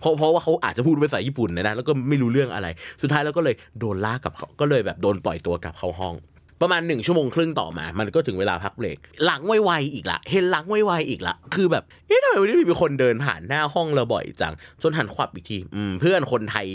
[0.00, 2.66] เพราะเพราะว่าเขาอาจจะพูดภาษาญี่ปุ่นนะนะแล้วก็ไม่รู้เรื่องอะไร
[3.02, 6.14] สุดท้ายแล้วก็เลยโดนลากกลับเขาก็เลยแบบโดนปล่อยตัวกลับเข้าห้อง
[6.62, 16.66] ประมาณหนึ่งชั่วโมงครึ่งต่อมา มันก็ถึงเวลาพักเบรกหลังไวๆอีกละเห็นหลังไวๆอีกละคือแบบเอ๊ะทำไมวันนี้มีคนเดินผ่านหน้าห้องเราบ่อยจังจนหันขวับอีกทีอืมเพื่อนคนไทย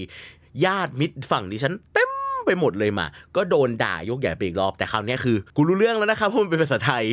[0.66, 2.12] ญาติมิตรฝั่งดิฉันเต็ม
[2.46, 7.04] ไปหมดเลยมา ก็โดนด่ายกใหญ่ไปอีกรอบ แต่คราวนี้คือ กูรู้เรื่องแล้วนะครับเพราะมันเป็นภาษาไทย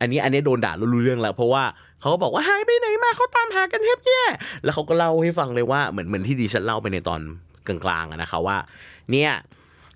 [0.00, 1.64] อันนี้อันนี้โดนด่ารู้เรื่องแล้ว เพราะว่า
[2.00, 4.22] เขาก็บอกว่าหายไปไหนมาเขาตามหากันแทบแย่
[4.64, 7.20] แล้วเขาก็เล่าให้ฟังเลยว่าเหมือนเหมือนที่ดิฉันเล่าไปในตอน
[7.66, 8.56] กลางๆอะนะคะว่า
[9.12, 9.30] เนี่ย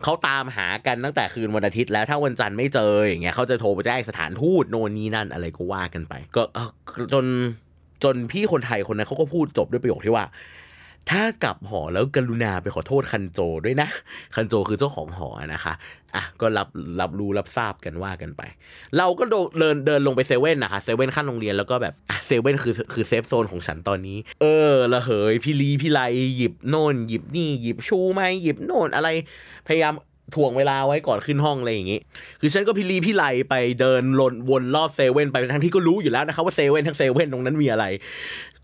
[0.03, 6.43] เขาตามหากันตั้งแต่คืนวันอาทิตย์แล้วถ้าวันจันทร์ไม่เจออย่างเงี้ยเขาจะโทรไปแจ้งสถานทูตโน่นนี่นั่นอะไรก็ว่ากันไป ก็
[7.13, 7.27] จน
[8.05, 10.25] จนพี่คนไทยคนนั้นเขาก็พูดจบด้วยประโยคที่ว่า
[11.11, 13.89] ถ้ากลับหอแล้วกรุณาไปขอโทษ館長 ด้วยนะ
[14.35, 15.75] 館長 คือเจ้าของหอนะคะ
[16.15, 16.69] อะก็รับ
[17.01, 18.43] รับรู้รับทราบกันว่ากันไป
[18.97, 26.01] เราก็โดเดินเดินลงไปเซเว่นนะคะเซเว่นข้างโรงเรียนแล้วก็แบบอะเซเว่นคือคือ safe zone ของฉันตอนนี้ เออระเหยพิรี้พิไร
[26.37, 29.09] หยิบโน่นหยิบนี่หยิบชูไม้หยิบโน่นอะไร
[29.69, 29.95] พยายาม
[30.37, 32.01] ถ่วงเวลาไว้ก่อนขึ้นห้องอะไรอย่างงี้
[32.41, 37.85] คือฉันก็พี่ลีพี่ไลไปเดินวนวนรอบเซเว่นไปทั้งที่ก็รู้อยู่แล้วนะครับว่าเซเว่นทั้งเซเว่นตรงนั้นมีอะไร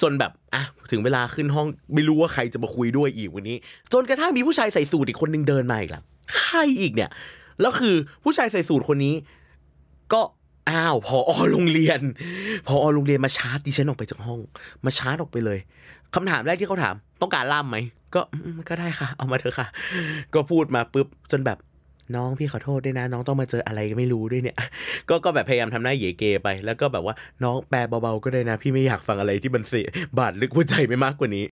[0.02, 3.56] จนแบบอะถึงเวลาขึ้นห้องไม่รู้ว่าใครจะมาคุยด้วยอีกวันนี้
[3.92, 6.02] จนกระทั่งมีผู้ชายใส่สูทอีกคนนึงเดินมาอีกแล้ว
[6.38, 7.10] ใครอีกเนี่ย
[7.60, 9.14] แล้วคือผู้ชายใส่สูทคนนี้
[10.12, 10.20] ก็
[10.70, 12.00] อ้าวพออโรงเรียน
[12.66, 14.40] พออโรงเรียนมาชาร์จดิฉันออกไปจากห้อง
[14.84, 15.58] มาชาร์จออกไปเลย
[16.14, 17.76] คำถามแรกที่เขาถาม ต้องการล่ามไหม
[18.14, 18.20] ก็
[18.68, 19.66] ก็ได้ค่ะ เอามาเถอะค่ะ
[20.34, 21.58] ก็พูดมาปุ๊บจนแบบ
[22.14, 24.56] น้องพี่ขอโทษด้วยนะ น้องต้องมาเจออะไรก็ไม่รู้ด้วยเนี่ย
[25.08, 27.14] ก็ก็แบบพยายามทำหน้าเหยเกไป แล้วก็แบบว่า
[27.44, 29.88] น้องแปลเบาๆก็ได้นะ พี่ไม่อยากฟังอะไรที่มันเสีย
[30.18, 31.44] บาดลึกหัวใจไปมากกว่านี้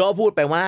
[0.00, 0.64] ก็พูดไปว่า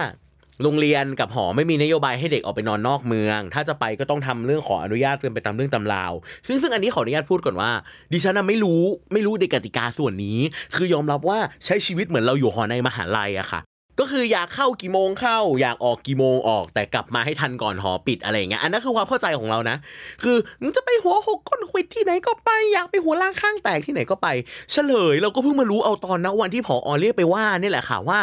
[0.63, 6.13] โรงเรียนกับหอไม่มีนโยบายให้เด็กออกไปนอนนอกเมือง ถ้าจะไปก็ต้องทำเรื่องขออนุญาตเป็นไปตามเรื่องตำราว
[6.47, 7.71] ซึ่งซึ่งอันนี้ขออนุญาตพูดก่อนว่า
[8.13, 10.39] ดิฉันไม่รู้ไม่รู้ในกติกาส่วนนี้
[10.75, 13.61] คือยอมรับว่าใช้ชีวิตเหมือนเราอยู่หอในมหาลัยอะค่ะ
[14.01, 19.77] ก็คืออยากเข้ากี่โมงเข้า อยากออกกี่โมงออก แต่กลับมาให้ทันก่อนหอปิดอะไรอย่างเงี้ยอันนั้นคือความเข้าใจของเรานะ
[20.23, 24.29] คือมึงจะไปหัวหกก้นควิดที่ไหนก็ไป อยากไปหัวล่างข้างแตกที่ไหนก็ไป
[24.73, 28.21] เฉลย เราก็เพิ่งมารู้เอาตอนนะวันที่ผออเรียกไปว่านี่แหละค่ะว่า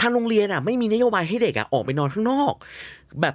[0.00, 2.54] ทางโรงเรียนอะไม่มีนโยบายให้เด็กอะออกไปนอนข้างนอก
[3.22, 3.34] แบบ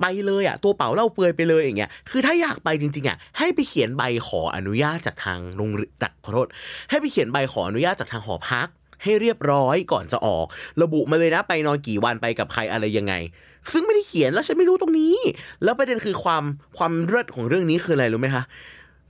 [0.00, 6.48] ไปเลยอะตัวเปล่าเล่าเปลือยไปเลยอย่างเงี้ยคือถ้าอยากไปจริงๆอะให้ไปเขียนใบขออนุญาตจากทางโรงเรียนจากขอโทษ
[6.90, 8.68] ให้ไปเขียนใบขออนุญาตจากทางหอพัก
[9.02, 10.46] ให้เรียบร้อยก่อนจะออก
[10.82, 13.14] ระบุมาเลยนะไปนอนกี่วันไปกับใครอะไรยังไง
[13.72, 15.16] ซึ่งไม่ได้เขียนแล้วฉันไม่รู้ตรงนี้
[15.64, 16.44] แล้วประเด็นคือความ
[16.78, 18.44] ความเลิศของเรื่องนี้คืออะไรรู้ไหมคะ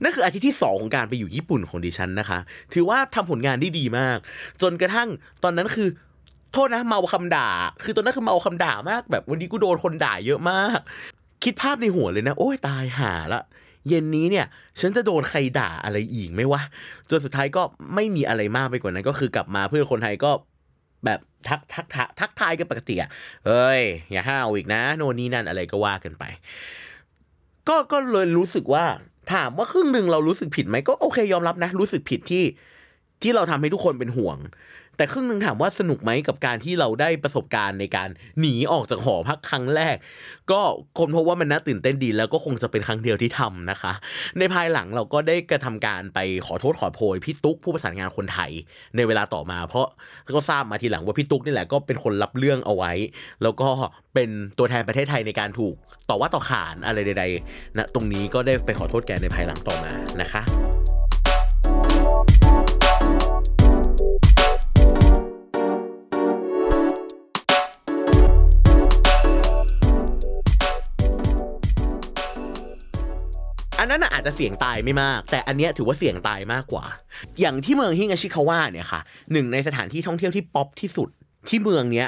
[0.03, 2.39] นั่นคืออาทิตย์ที่สองของการไปอยู่ญี่ปุ่นของดิฉันนะคะ
[2.73, 4.17] ถือว่าทำผลงานได้ดีมาก
[4.61, 5.09] จนกระทั่ง
[5.43, 5.89] ตอนนั้นคือ
[6.53, 7.49] โทษนะเมาคำด่า
[7.83, 10.79] คือตอนนั้นคือเมาคำด่ามาก แบบวันนี้กูโดนคนด่าเยอะมาก
[11.43, 13.41] คิดภาพในหัวเลยนะ โอ้ยตายหาละ
[13.87, 14.45] เย็นนี้เนี่ย
[14.79, 16.61] ฉันจะโดนใครด่าอะไรอีกไหมวะ
[17.09, 17.61] จนสุดท้ายก็
[17.95, 20.31] ไม่มีอะไรมากไปกว่านั้น ก็คือกลับมาเพื่อนคนไทยก็
[21.05, 23.09] แบบทักทักทักทักทายกันปกติอะ
[23.47, 26.23] เอ้ย อย่าห้าวอีกนะ โน่นนี่นั่นอะไรก็ว่ากันไป
[27.69, 28.85] ก็ก็เลยรู้สึกว่า
[29.33, 32.43] ถามว่าครึ่งหนึ่งเรารู้สึกผิดไหมก็โอเคยอมรับนะ รู้สึกผิดที่
[33.21, 34.37] ที่เราทำให้ทุกคนเป็นห่วง
[34.99, 38.09] แต่ครึ่งหนึ่งถามว่าสนุกไหมกับการที่เราได้ประสบการณ์ในการ
[38.39, 39.95] หนีออกจากหอพักครั้งแรก
[40.51, 40.61] ก็
[40.99, 43.93] คนพบว่ามันน่าตื่นเต้นดี แล้วก็คงจะเป็นครั้งเดียวที่ทำนะคะ
[44.39, 48.51] ในภายหลังเราก็ได้กระทำการไปขอโทษขอโพยพี่ตุ๊กผู้ประสานงานคนไทย
[48.95, 49.87] ในเวลาต่อมา เพราะ
[50.35, 52.91] ก็ทราบมาทีหลังว่าพี่ตุ๊กนี่แหละก็เป็นคนรับเรื่องเอาไว้
[53.43, 53.69] แล้วก็
[54.13, 55.75] เป็นตัวแทนประเทศไทยในการถูก
[56.09, 60.78] ต่อว่าต่อขานอะไรใดๆนะตรงนี้ก็ได้ไปขอโทษแกในภายหลังต่อมานะคะ
[73.89, 76.85] นั้นนะอาจจะเสี่ยงตายไม่มาก แต่อันเนี้ยถือว่าเสี่ยงตายมากกว่า
[77.39, 81.09] อย่างที่เมืองฮิงาชิคาวะเนี่ยค่ะหนึ่งในสถานที่ท่องเที่ยวที่ป๊อปที่สุด
[81.49, 82.07] ที่เมืองเนี้ย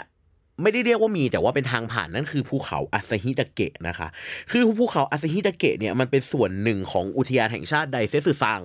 [0.63, 4.07] ไม่ได้เรียกว่ามีแต่ว่าเป็นทางผ่านนั่นคือภูเขาอาซฮิตะเกะนะคะ
[4.51, 8.61] คือภูเขาอาซฮิตะเกะเนี่ยมันเป็นส่วนหนึ่งของอุทยานแห่งชาติไดเซสึซัง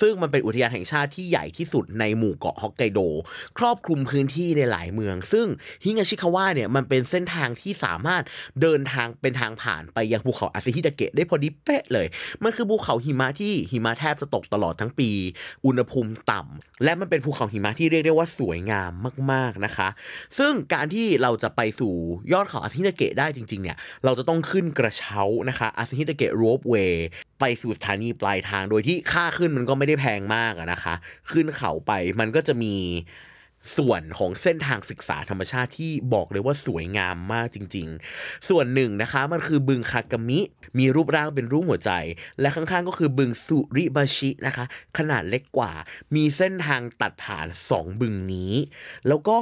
[0.00, 3.00] ซึ่งมันเป็นอุทยานแห่งชาติที่ใหญ่ที่สุดในหมู่เกาะฮอกไกโด
[3.58, 5.46] ครอบคลุมพื้นที่ในหลายเมือง ซึ่ง
[5.84, 8.22] ฮิงาชิคาวะเนี่ยมันเป็นเส้นทางที่สามารถ
[8.60, 12.06] เดินทางเป็นทางผ่านไปยังภูเขาอาซฮิตะเกะได้พอดีเป๊ะเลย
[12.44, 15.10] มันคือภูเขาหิมะที่หิมะแทบจะตกตลอดทั้งปี
[15.66, 18.92] อุณหภูมิต่ำและมันเป็นภูเขาหิมะที่เรียกได้ว่าสวยงาม
[19.32, 19.88] มาก ๆนะคะ
[20.38, 21.94] ซึ่งการที่เราจะไปสู่
[22.32, 27.06] ยอดเขาอาซิฮิตาเกะได้จริงๆเนี่ยเราจะต้องขึ้นกระเช้านะคะอาซิฮิตาเกะโรบเวย์
[27.40, 30.94] ไปสู่สถานีปลายทางโดยที่ค่าขึ้นมันก็ไม่ได้แพงมากนะคะ
[31.32, 32.74] ขึ้นเขาไปมันก็จะมี
[33.76, 40.40] ส่วนของเส้นทางศึกษาธรรมชาติที่บอกเลยว่าสวยงามมากจริง ๆ ส่วนหนึ่งนะคะมันคือบึงคากามิ
[40.78, 41.92] มีรูปร่างเป็นรูปหัวใจ
[42.40, 44.64] และข้างๆก็คือบึงสุริบาชินะคะ
[44.98, 45.72] ขนาดเล็กกว่า
[46.14, 48.52] มีเส้นทางตัดผ่านสองบึงนี้
[49.08, 49.38] แล้วก็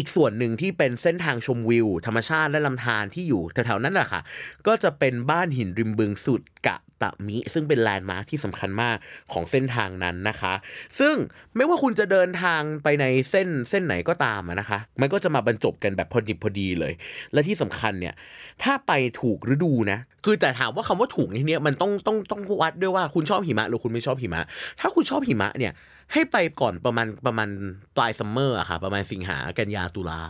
[0.00, 4.20] อีกส่วนหนึ่งที่เป็นเส้นทางชมวิว ธรรมชาติและลำธารที่อยู่แถวๆนั้นแหละค่ะ
[4.66, 8.96] ก็จะเป็นบ้านหินริมบึงสุดกะตะมิ ซึ่งเป็นแลนด์มาร์คที่สำคัญมาก
[9.32, 10.52] ของเส้นทางนั้นนะคะ
[10.98, 11.14] ซึ่ง
[11.56, 16.92] ไม่ว่าคุณจะเดินทางไปในเส้นเส้นไหนก็ตามนะคะ มันก็จะมาบรรจบกันแบบพอดีพอดีเลย
[17.32, 18.14] และที่สำคัญเนี่ย
[18.62, 24.42] ถ้าไปถูกฤดูนะ คือแต่ถามว่าคำว่าถูกในที่เนี้ยมันต้องต้องต้องวัดด้วยว่าคุณชอบหิมะหรือคุณไม่ชอบหิมะ
[24.80, 25.72] ถ้าคุณชอบหิมะเนี่ย
[26.12, 27.48] ให้ไปก่อนประมาณประมาณ
[27.96, 30.20] ปลายซัมเมอร์อะค่ะ ประมาณสิงหากันยาตุลา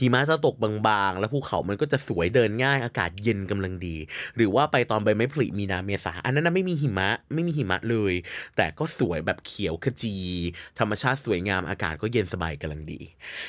[0.00, 3.96] หิมะจะตกบางๆ แล้วภูเขามันก็จะสวยเดินง่าย อากาศเย็นกำลังดี
[4.36, 8.14] หรือว่าไปตอนใบไม้ผลิมีนาเมษาอันนั้นนะไม่มีหิมะไม่มีหิมะเลย
[8.56, 10.16] แต่ก็สวยแบบเขียวขจี
[10.78, 13.00] ธรรมชาติสวยงามอากาศก็เย็นสบายกำลังดี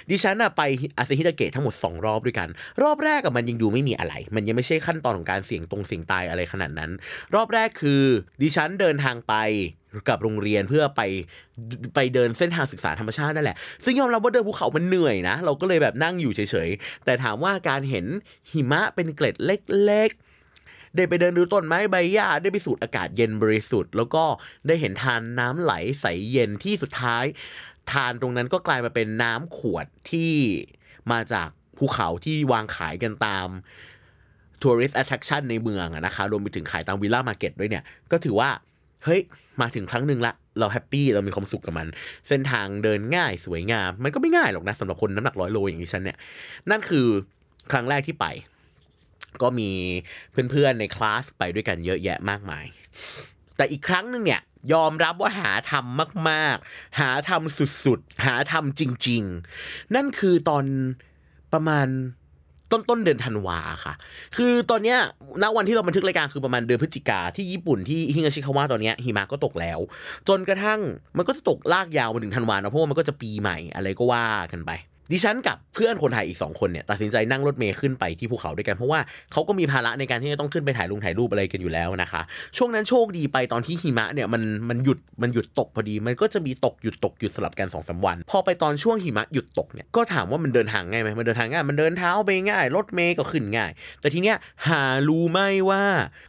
[0.09, 0.61] ดิฉันอะไป
[0.97, 2.49] อาเซฮิดาเกะทั้งหมด 2 รอบด้วยกัน
[2.83, 6.91] รอบแรกอะมันยังดูไม่มีอะไร มันยังไม่ใช่ขั้นตอนของการเสี่ยงตรงเสี่ยงตายอะไรขนาดนั้น
[7.35, 8.03] รอบแรกคือ
[8.41, 9.35] ดิฉันเดินทางไป
[10.09, 11.01] กับโรงเรียนเพื่อไป
[11.95, 18.05] ไปเดินเส้นทางศึกษาธรรมชาตินั่นแหละ ซึ่งยอมรับว่าเดินภูเขามันเหนื่อยนะ เราก็เลยแบบนั่งอยู่เฉยๆ แต่ถามว่าการเห็น
[18.51, 24.23] หิมะเป็นเกล็ดเล็กๆ ได้ไปเดินดูต้นไม้ใบหญ้าได้ไปสูดอากาศเย็นบริสุทธิ์ แล้วก็
[24.67, 27.23] ได้เห็นธารน้ำไหลใสเย็นที่สุดท้าย
[27.91, 30.33] ธารตรงนั้นก็กลายมาเป็นน้ำขวดที่
[31.11, 33.47] มาจากภูเขาที่วางขายกันตาม
[34.61, 38.49] tourist attraction ในเมืองอะนะคะรวมไปถึงขายตามวิลล่ามาร์เก็ตด้วยเนี่ย ก็ถือว่า
[39.05, 39.21] เฮ้ย
[39.61, 41.87] มาถึงครั้งหนึ่งละ เรา happy เรามีความสุขกับมัน
[42.27, 46.17] เส้นทางเดินง่ายสวยงาม มันก็ไม่ง่ายหรอกนะสำหรับคนน้ำหนักร้อยโลอย่างดิฉันเนี่ย
[46.69, 47.07] นั่นคือ
[47.71, 48.25] ครั้งแรกที่ไป
[49.41, 49.71] ก็มี
[50.31, 52.65] เพื่อนๆในคลาสไปด้วยกันเยอะแยะมากมาย
[53.57, 54.41] แต่อีกครั้งหนึ่งเนี่ย
[54.73, 59.23] ยอมรับว่าหาทำมากๆ หาทำสุดๆ หาทำจริง
[59.59, 60.65] ๆ นั่นคือตอน
[61.53, 61.87] ประมาณ
[62.71, 63.93] ต้นต้นเดือนธันวาค่ะ
[64.37, 64.97] คือตอนเนี้ย
[65.41, 69.79] ณวันที่เราบันทึกรายการคือประมาณเดือนพฤศจิกาที่ญี่ปุ่นที่ฮิงาชิคาวะตอนเนี้ยหิมะก็ตกแล้ว
[70.27, 70.79] จนกระทั่ง
[71.17, 74.71] มันก็จะตกลากยาวมาถึงธันวาเนาะเพราะว่ามันก็จะปีใหม่อะไรก็ว่ากันไป
[75.11, 78.99] ดิฉันกับเพื่อนคนไทยอีก 2 คนเนี่ยตัดสินใจนั่งรถเมล์ขึ้นไปที่ภูเขาด้วยกันเพราะว่า
[79.31, 82.21] เขาก็มีภาระในการที่จะต้องขึ้นไปถ่ายลงถ่ายรูปอะไรกันอยู่แล้วนะคะ
[82.57, 94.37] ช่วงนั้นโชคดีไปตอนที่หิมะเนี่ยมันมันหยุดมันหยุดตกพอดี มันก็จะมีตกหยุดตกหยุดสลับกันสองสาวัน พอไปตอนช่วงหิมะหยุดตกเนี่ยก็ถามว่ามันเดินทางง่ายไหมมันเดินทางง่ายมันเดินเท้าไปง่ายรถเมล์ก็ขึ้นง่าย แต่ทีเนี้ย
[94.67, 95.39] หารู้ไหม
[95.69, 95.83] ว่า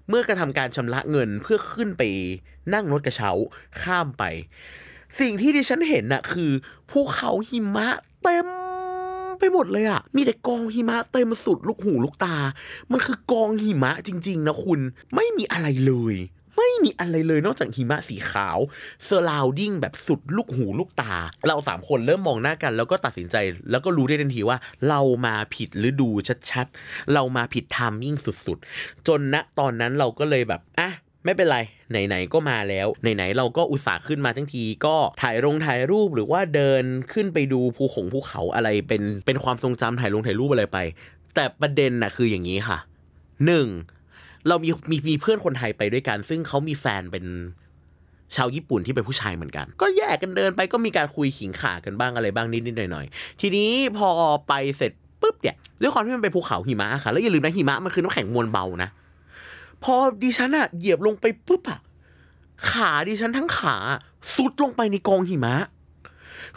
[0.09, 2.03] เมื่อกระทำการชำระเงินเพื่อขึ้นไป
[2.75, 3.31] นั่งรถกระเช้า
[3.83, 4.25] ข้ามไป
[5.21, 6.51] สิ่งที่ดิฉันเห็นน่ะคือ
[6.91, 7.89] ภูเขาหิมะ
[8.23, 8.49] เต็ม
[9.39, 12.37] ไปหมดเลยอะมีแต่กองหิมะเต็มสุดลูกหูลูกตา
[12.91, 14.81] มันคือกองหิมะจริง ๆ นะคุณ
[15.15, 16.17] ไม่มีอะไรเลย
[16.57, 18.59] ไม่มีอะไรเลยนอกจากหิมะสีขาว
[19.05, 21.15] surrounding แบบสุดลูกหูลูกตา
[21.47, 23.37] เราสามคนเริ่มมองหน้ากัน แล้วก็ตัดสินใจ
[23.71, 26.09] แล้วก็รู้ได้ทันทีว่า เรามาผิดฤดู
[26.51, 30.91] ชัดๆ เรามาผิด timing สุดๆ จนณตอนนั้นเราก็เลยแบบอะ
[31.27, 31.59] ไม่เป็นไร
[31.91, 40.79] ไหนๆก็มาแล้ว ไหนๆเราก็อุตส่าห์ขึ้นมาทั้งทีก็ถ่ายลงถ่ายรูปหรือว่าเดินขึ้นไปดูภูขงภูเขาอะไรเป็นเป็นความทรงจำถ่ายลงถ่ายรูปอะไรไป
[41.35, 42.79] แต่ประเด็นน่ะคืออย่างนี้ค่ะ
[43.47, 43.67] หนึ่ง
[44.49, 47.25] เรามีมีมีเพื่อนคนไทยไปด้วยกัน ซึ่งเขามีแฟนเป็น
[48.37, 54.09] ชาวญี่ปุ่นที่เป็นผู้ชายเหมือนกัน ก็แยกกันเดินไปก็มีการคุยขิงขากันบ้างอะไรบ้างนิดๆหน่อยๆทีนี้พอ
[54.49, 58.91] ไปเสร็จปุ๊บเนี่ยด้วยความที่มันเป็นภูเขาหิมะค่ะแล้วอย่าลืมนะหิมะมันคือน้ำแข็งมวลเบานะ
[59.85, 61.81] พอดิฉันอะเหยียบลงไปปุ๊บอะ
[62.71, 63.77] ขาดิฉันทั้งขา
[64.37, 65.57] สุดลงไปในกองหิมะ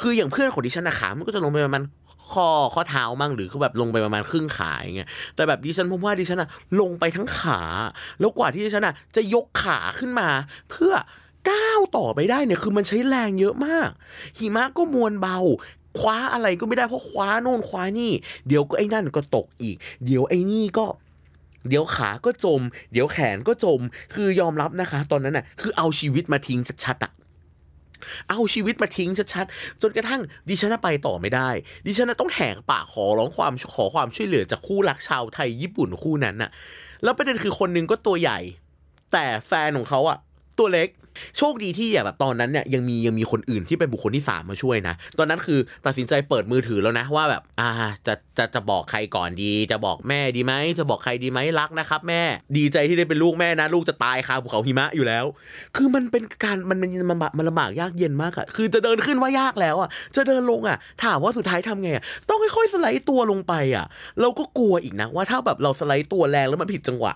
[0.02, 1.84] คืออย่างเพื่อนของดิฉันอะขา มันก็จะลงไปประมาณ
[2.32, 6.50] ข้อข้อเท้ามั่งหรือคือแบบลงไปประมาณครึ่งขาอย่างเงี้ยแต่แบบดิฉันพบว่าดิฉันอะ
[6.82, 7.62] ลงไปทั้งขา
[8.20, 10.30] แล้วกว่าที่ดิฉันอะจะยกขาขึ้นมา
[10.70, 10.94] เพื่อ
[11.50, 13.90] ก้าวต่อไปได้เนี่ยคือมันใช้แรงเยอะมาก
[14.38, 15.40] หิมะก็มวลเบา
[16.00, 18.12] คว้าอะไรก็ไม่ได้เพราะคว้าโน่นคว้านี่
[18.48, 20.86] เดี๋ยวก็ไอ้นั่นก็ตกอีก เดี๋ยวไอ้นี่ก็
[21.68, 23.80] เดี๋ยวขาก็จม เดี๋ยวแขนก็จม
[24.14, 27.12] คือยอมรับนะคะ ตอนนั้นน่ะคือเอาชีวิตมาทิ้งชัดๆอะ
[28.30, 31.50] เอาชีวิตมาทิ้งชัดๆ จนกระทั่งดิฉันไปต่อไม่ได้
[31.86, 36.50] ดิฉันต้องแหกปากขอร้องความขอความช่วยเหลือจากคู่รักชาวไทยญี่ปุ่นคู่นั้นน่ะ
[37.04, 38.40] แล้วประเด็นคือคนนึงก็ตัวใหญ่
[39.14, 40.18] แต่แฟนของเขาอะ
[40.58, 40.88] ตัวเล็ก
[41.38, 47.70] โชคดีที่แบบตอนนั้นเนี่ยยังมียังมีคนอื่นที่เป็นบุคคลที่สามมาช่วยนะ ตอนนั้นคือตัดสินใจเปิดมือถือแล้วนะว่าแบบอ่า
[48.08, 52.22] จะจะจะบอกใครก่อนดี จะบอกแม่ดีไหมจะบอกใครดีไหมรักนะครับ แม่
[52.58, 55.26] ดีใจที่ได้เป็นลูกแม่นะ ลูกจะตายคาภูเขาหิมะอยู่แล้ว
[55.76, 63.86] คือมันเป็นการมันมันมันมันลำบากยากเย็นมากอะคือจะเดินขึ้นว่ายากแล้วอะจะเดินลงอะถามว่าสุดท้ายทำไงอะต้องค่อยๆสไลด์ตัวลงไปอะ
[64.22, 67.14] เราก็กลัวอีกนะว่าถ้าแบบเราสไลด์ตัวแรงแล้วมันผิดจังหวะ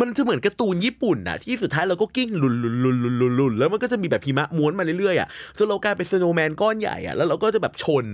[0.00, 5.28] มันจะเหมือนการ์ตูนญี่ปุ่นอะที่สุดท้ายเราก็กิ้งลุนลุนลุนลุนลุนลุนแล้วมันก็จะมีแบบหิมะม้วนมาเรื่อยๆอะ
[5.58, 8.06] จนเรากลายเป็นสโนว์แมนก้อนใหญ่อะแล้วเราก็จะแบบชน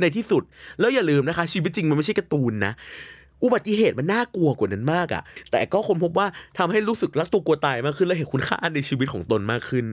[0.00, 0.42] ในที่สุด
[0.80, 2.72] แล้วอย่าลืมนะคะ ชีวิตจริงมันไม่ใช่การ์ตูนนะ
[3.42, 6.26] อุบัติเหตุมันน่ากลัวกว่านั้นมากอะแต่ก็คนพบว่า
[6.58, 9.84] ทำให้รู้สึกรักตัวกลัวตายมากขึ้นและเห็นคุณค่าในชีวิตของตนมากขึ้น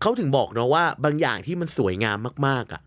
[0.00, 2.82] เขาถึงบอกเนาะว่าบางอย่างที่มันสวยงามมากๆอะ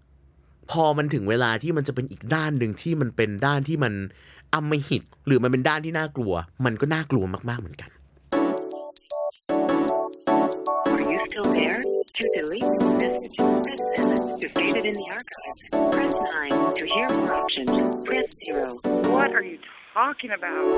[0.72, 3.94] พอมันถึงเวลาที่มันจะเป็นอีกด้านหนึ่งที่มันเป็นด้านที่มัน
[4.54, 6.34] อมหิต หรือมันเป็นด้านที่น่ากลัว
[6.66, 7.90] มันก็น่ากลัวมากๆเหมือนกัน
[12.18, 14.39] To delete message, press 7.
[14.39, 16.13] To save it in the archives, press
[16.49, 16.76] 9.
[16.78, 18.80] To hear more options, press 0.
[19.11, 19.59] What are you
[19.93, 20.78] talking about?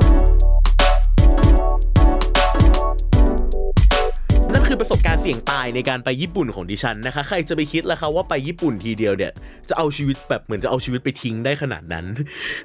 [4.71, 9.31] คือประสบการณ์เสี่ยงตายในการไปญี่ปุ่นของดิฉันนะคะ ใครจะไปคิดล่ะคะว่าไปญี่ปุ่นทีเดียวเนี่ย
[9.69, 12.05] จะเอาชีวิตแบบเหมือนจะเอาชีวิตไปทิ้งได้ขนาดนั้น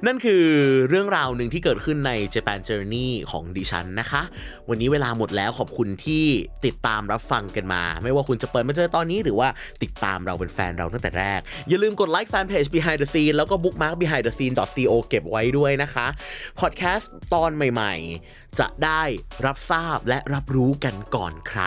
[0.06, 0.44] นั่นคือ
[0.88, 4.22] เรื่องราวหนึ่งที่เกิดขึ้นใน Japan Journey ของดิฉันนะคะ
[4.68, 6.24] วันนี้เวลาหมดแล้วขอบคุณที่
[6.66, 9.48] ติดตามรับฟังกันมา ไม่ว่าคุณจะเปิดมาเจอตอนนี้หรือว่า
[9.82, 16.06] ติดตามเราเป็นแฟนเราตั้งแต่แรก อย่าลืมกดไลค์แฟนเพจ behind the scene แล้วก็ bookmark behind the scene co เก็บไว้ด้วยนะคะ
[16.60, 17.94] พอดแคสต์ตอนใหม่
[18.24, 19.02] ๆ จะได้
[19.46, 21.60] รับทราบและรับรู้กันก่อนใคร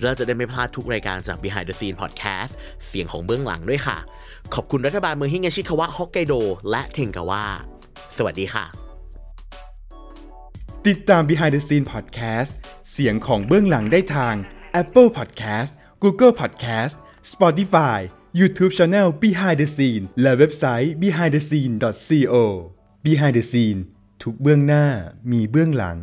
[0.00, 2.52] เราจะได้ไม่พลาดทุกรายการจาก behind the scene podcast
[2.86, 3.98] เสียงของเบื้องหลังด้วยค่ะ
[4.54, 6.34] ขอบคุณรัฐบาลเมืองฮิงาชิคาวะฮอกไกโด
[6.70, 7.44] และเทงกาวะ
[8.16, 8.64] สวัสดีค่ะ
[10.88, 12.52] ติดตาม Behind the Scene Podcast
[12.92, 14.34] เสียงของเบื้องหลังได้ทาง
[14.82, 15.70] Apple Podcast
[16.02, 16.94] Google Podcast
[17.32, 17.98] Spotify
[18.40, 22.34] YouTube Channel Behind the Scene และเว็บไซต์ behindthescene.co
[23.04, 23.80] Behind the Scene
[24.28, 24.84] ทุกเบื้องหน้า
[25.32, 25.98] มีเบื้องหลัง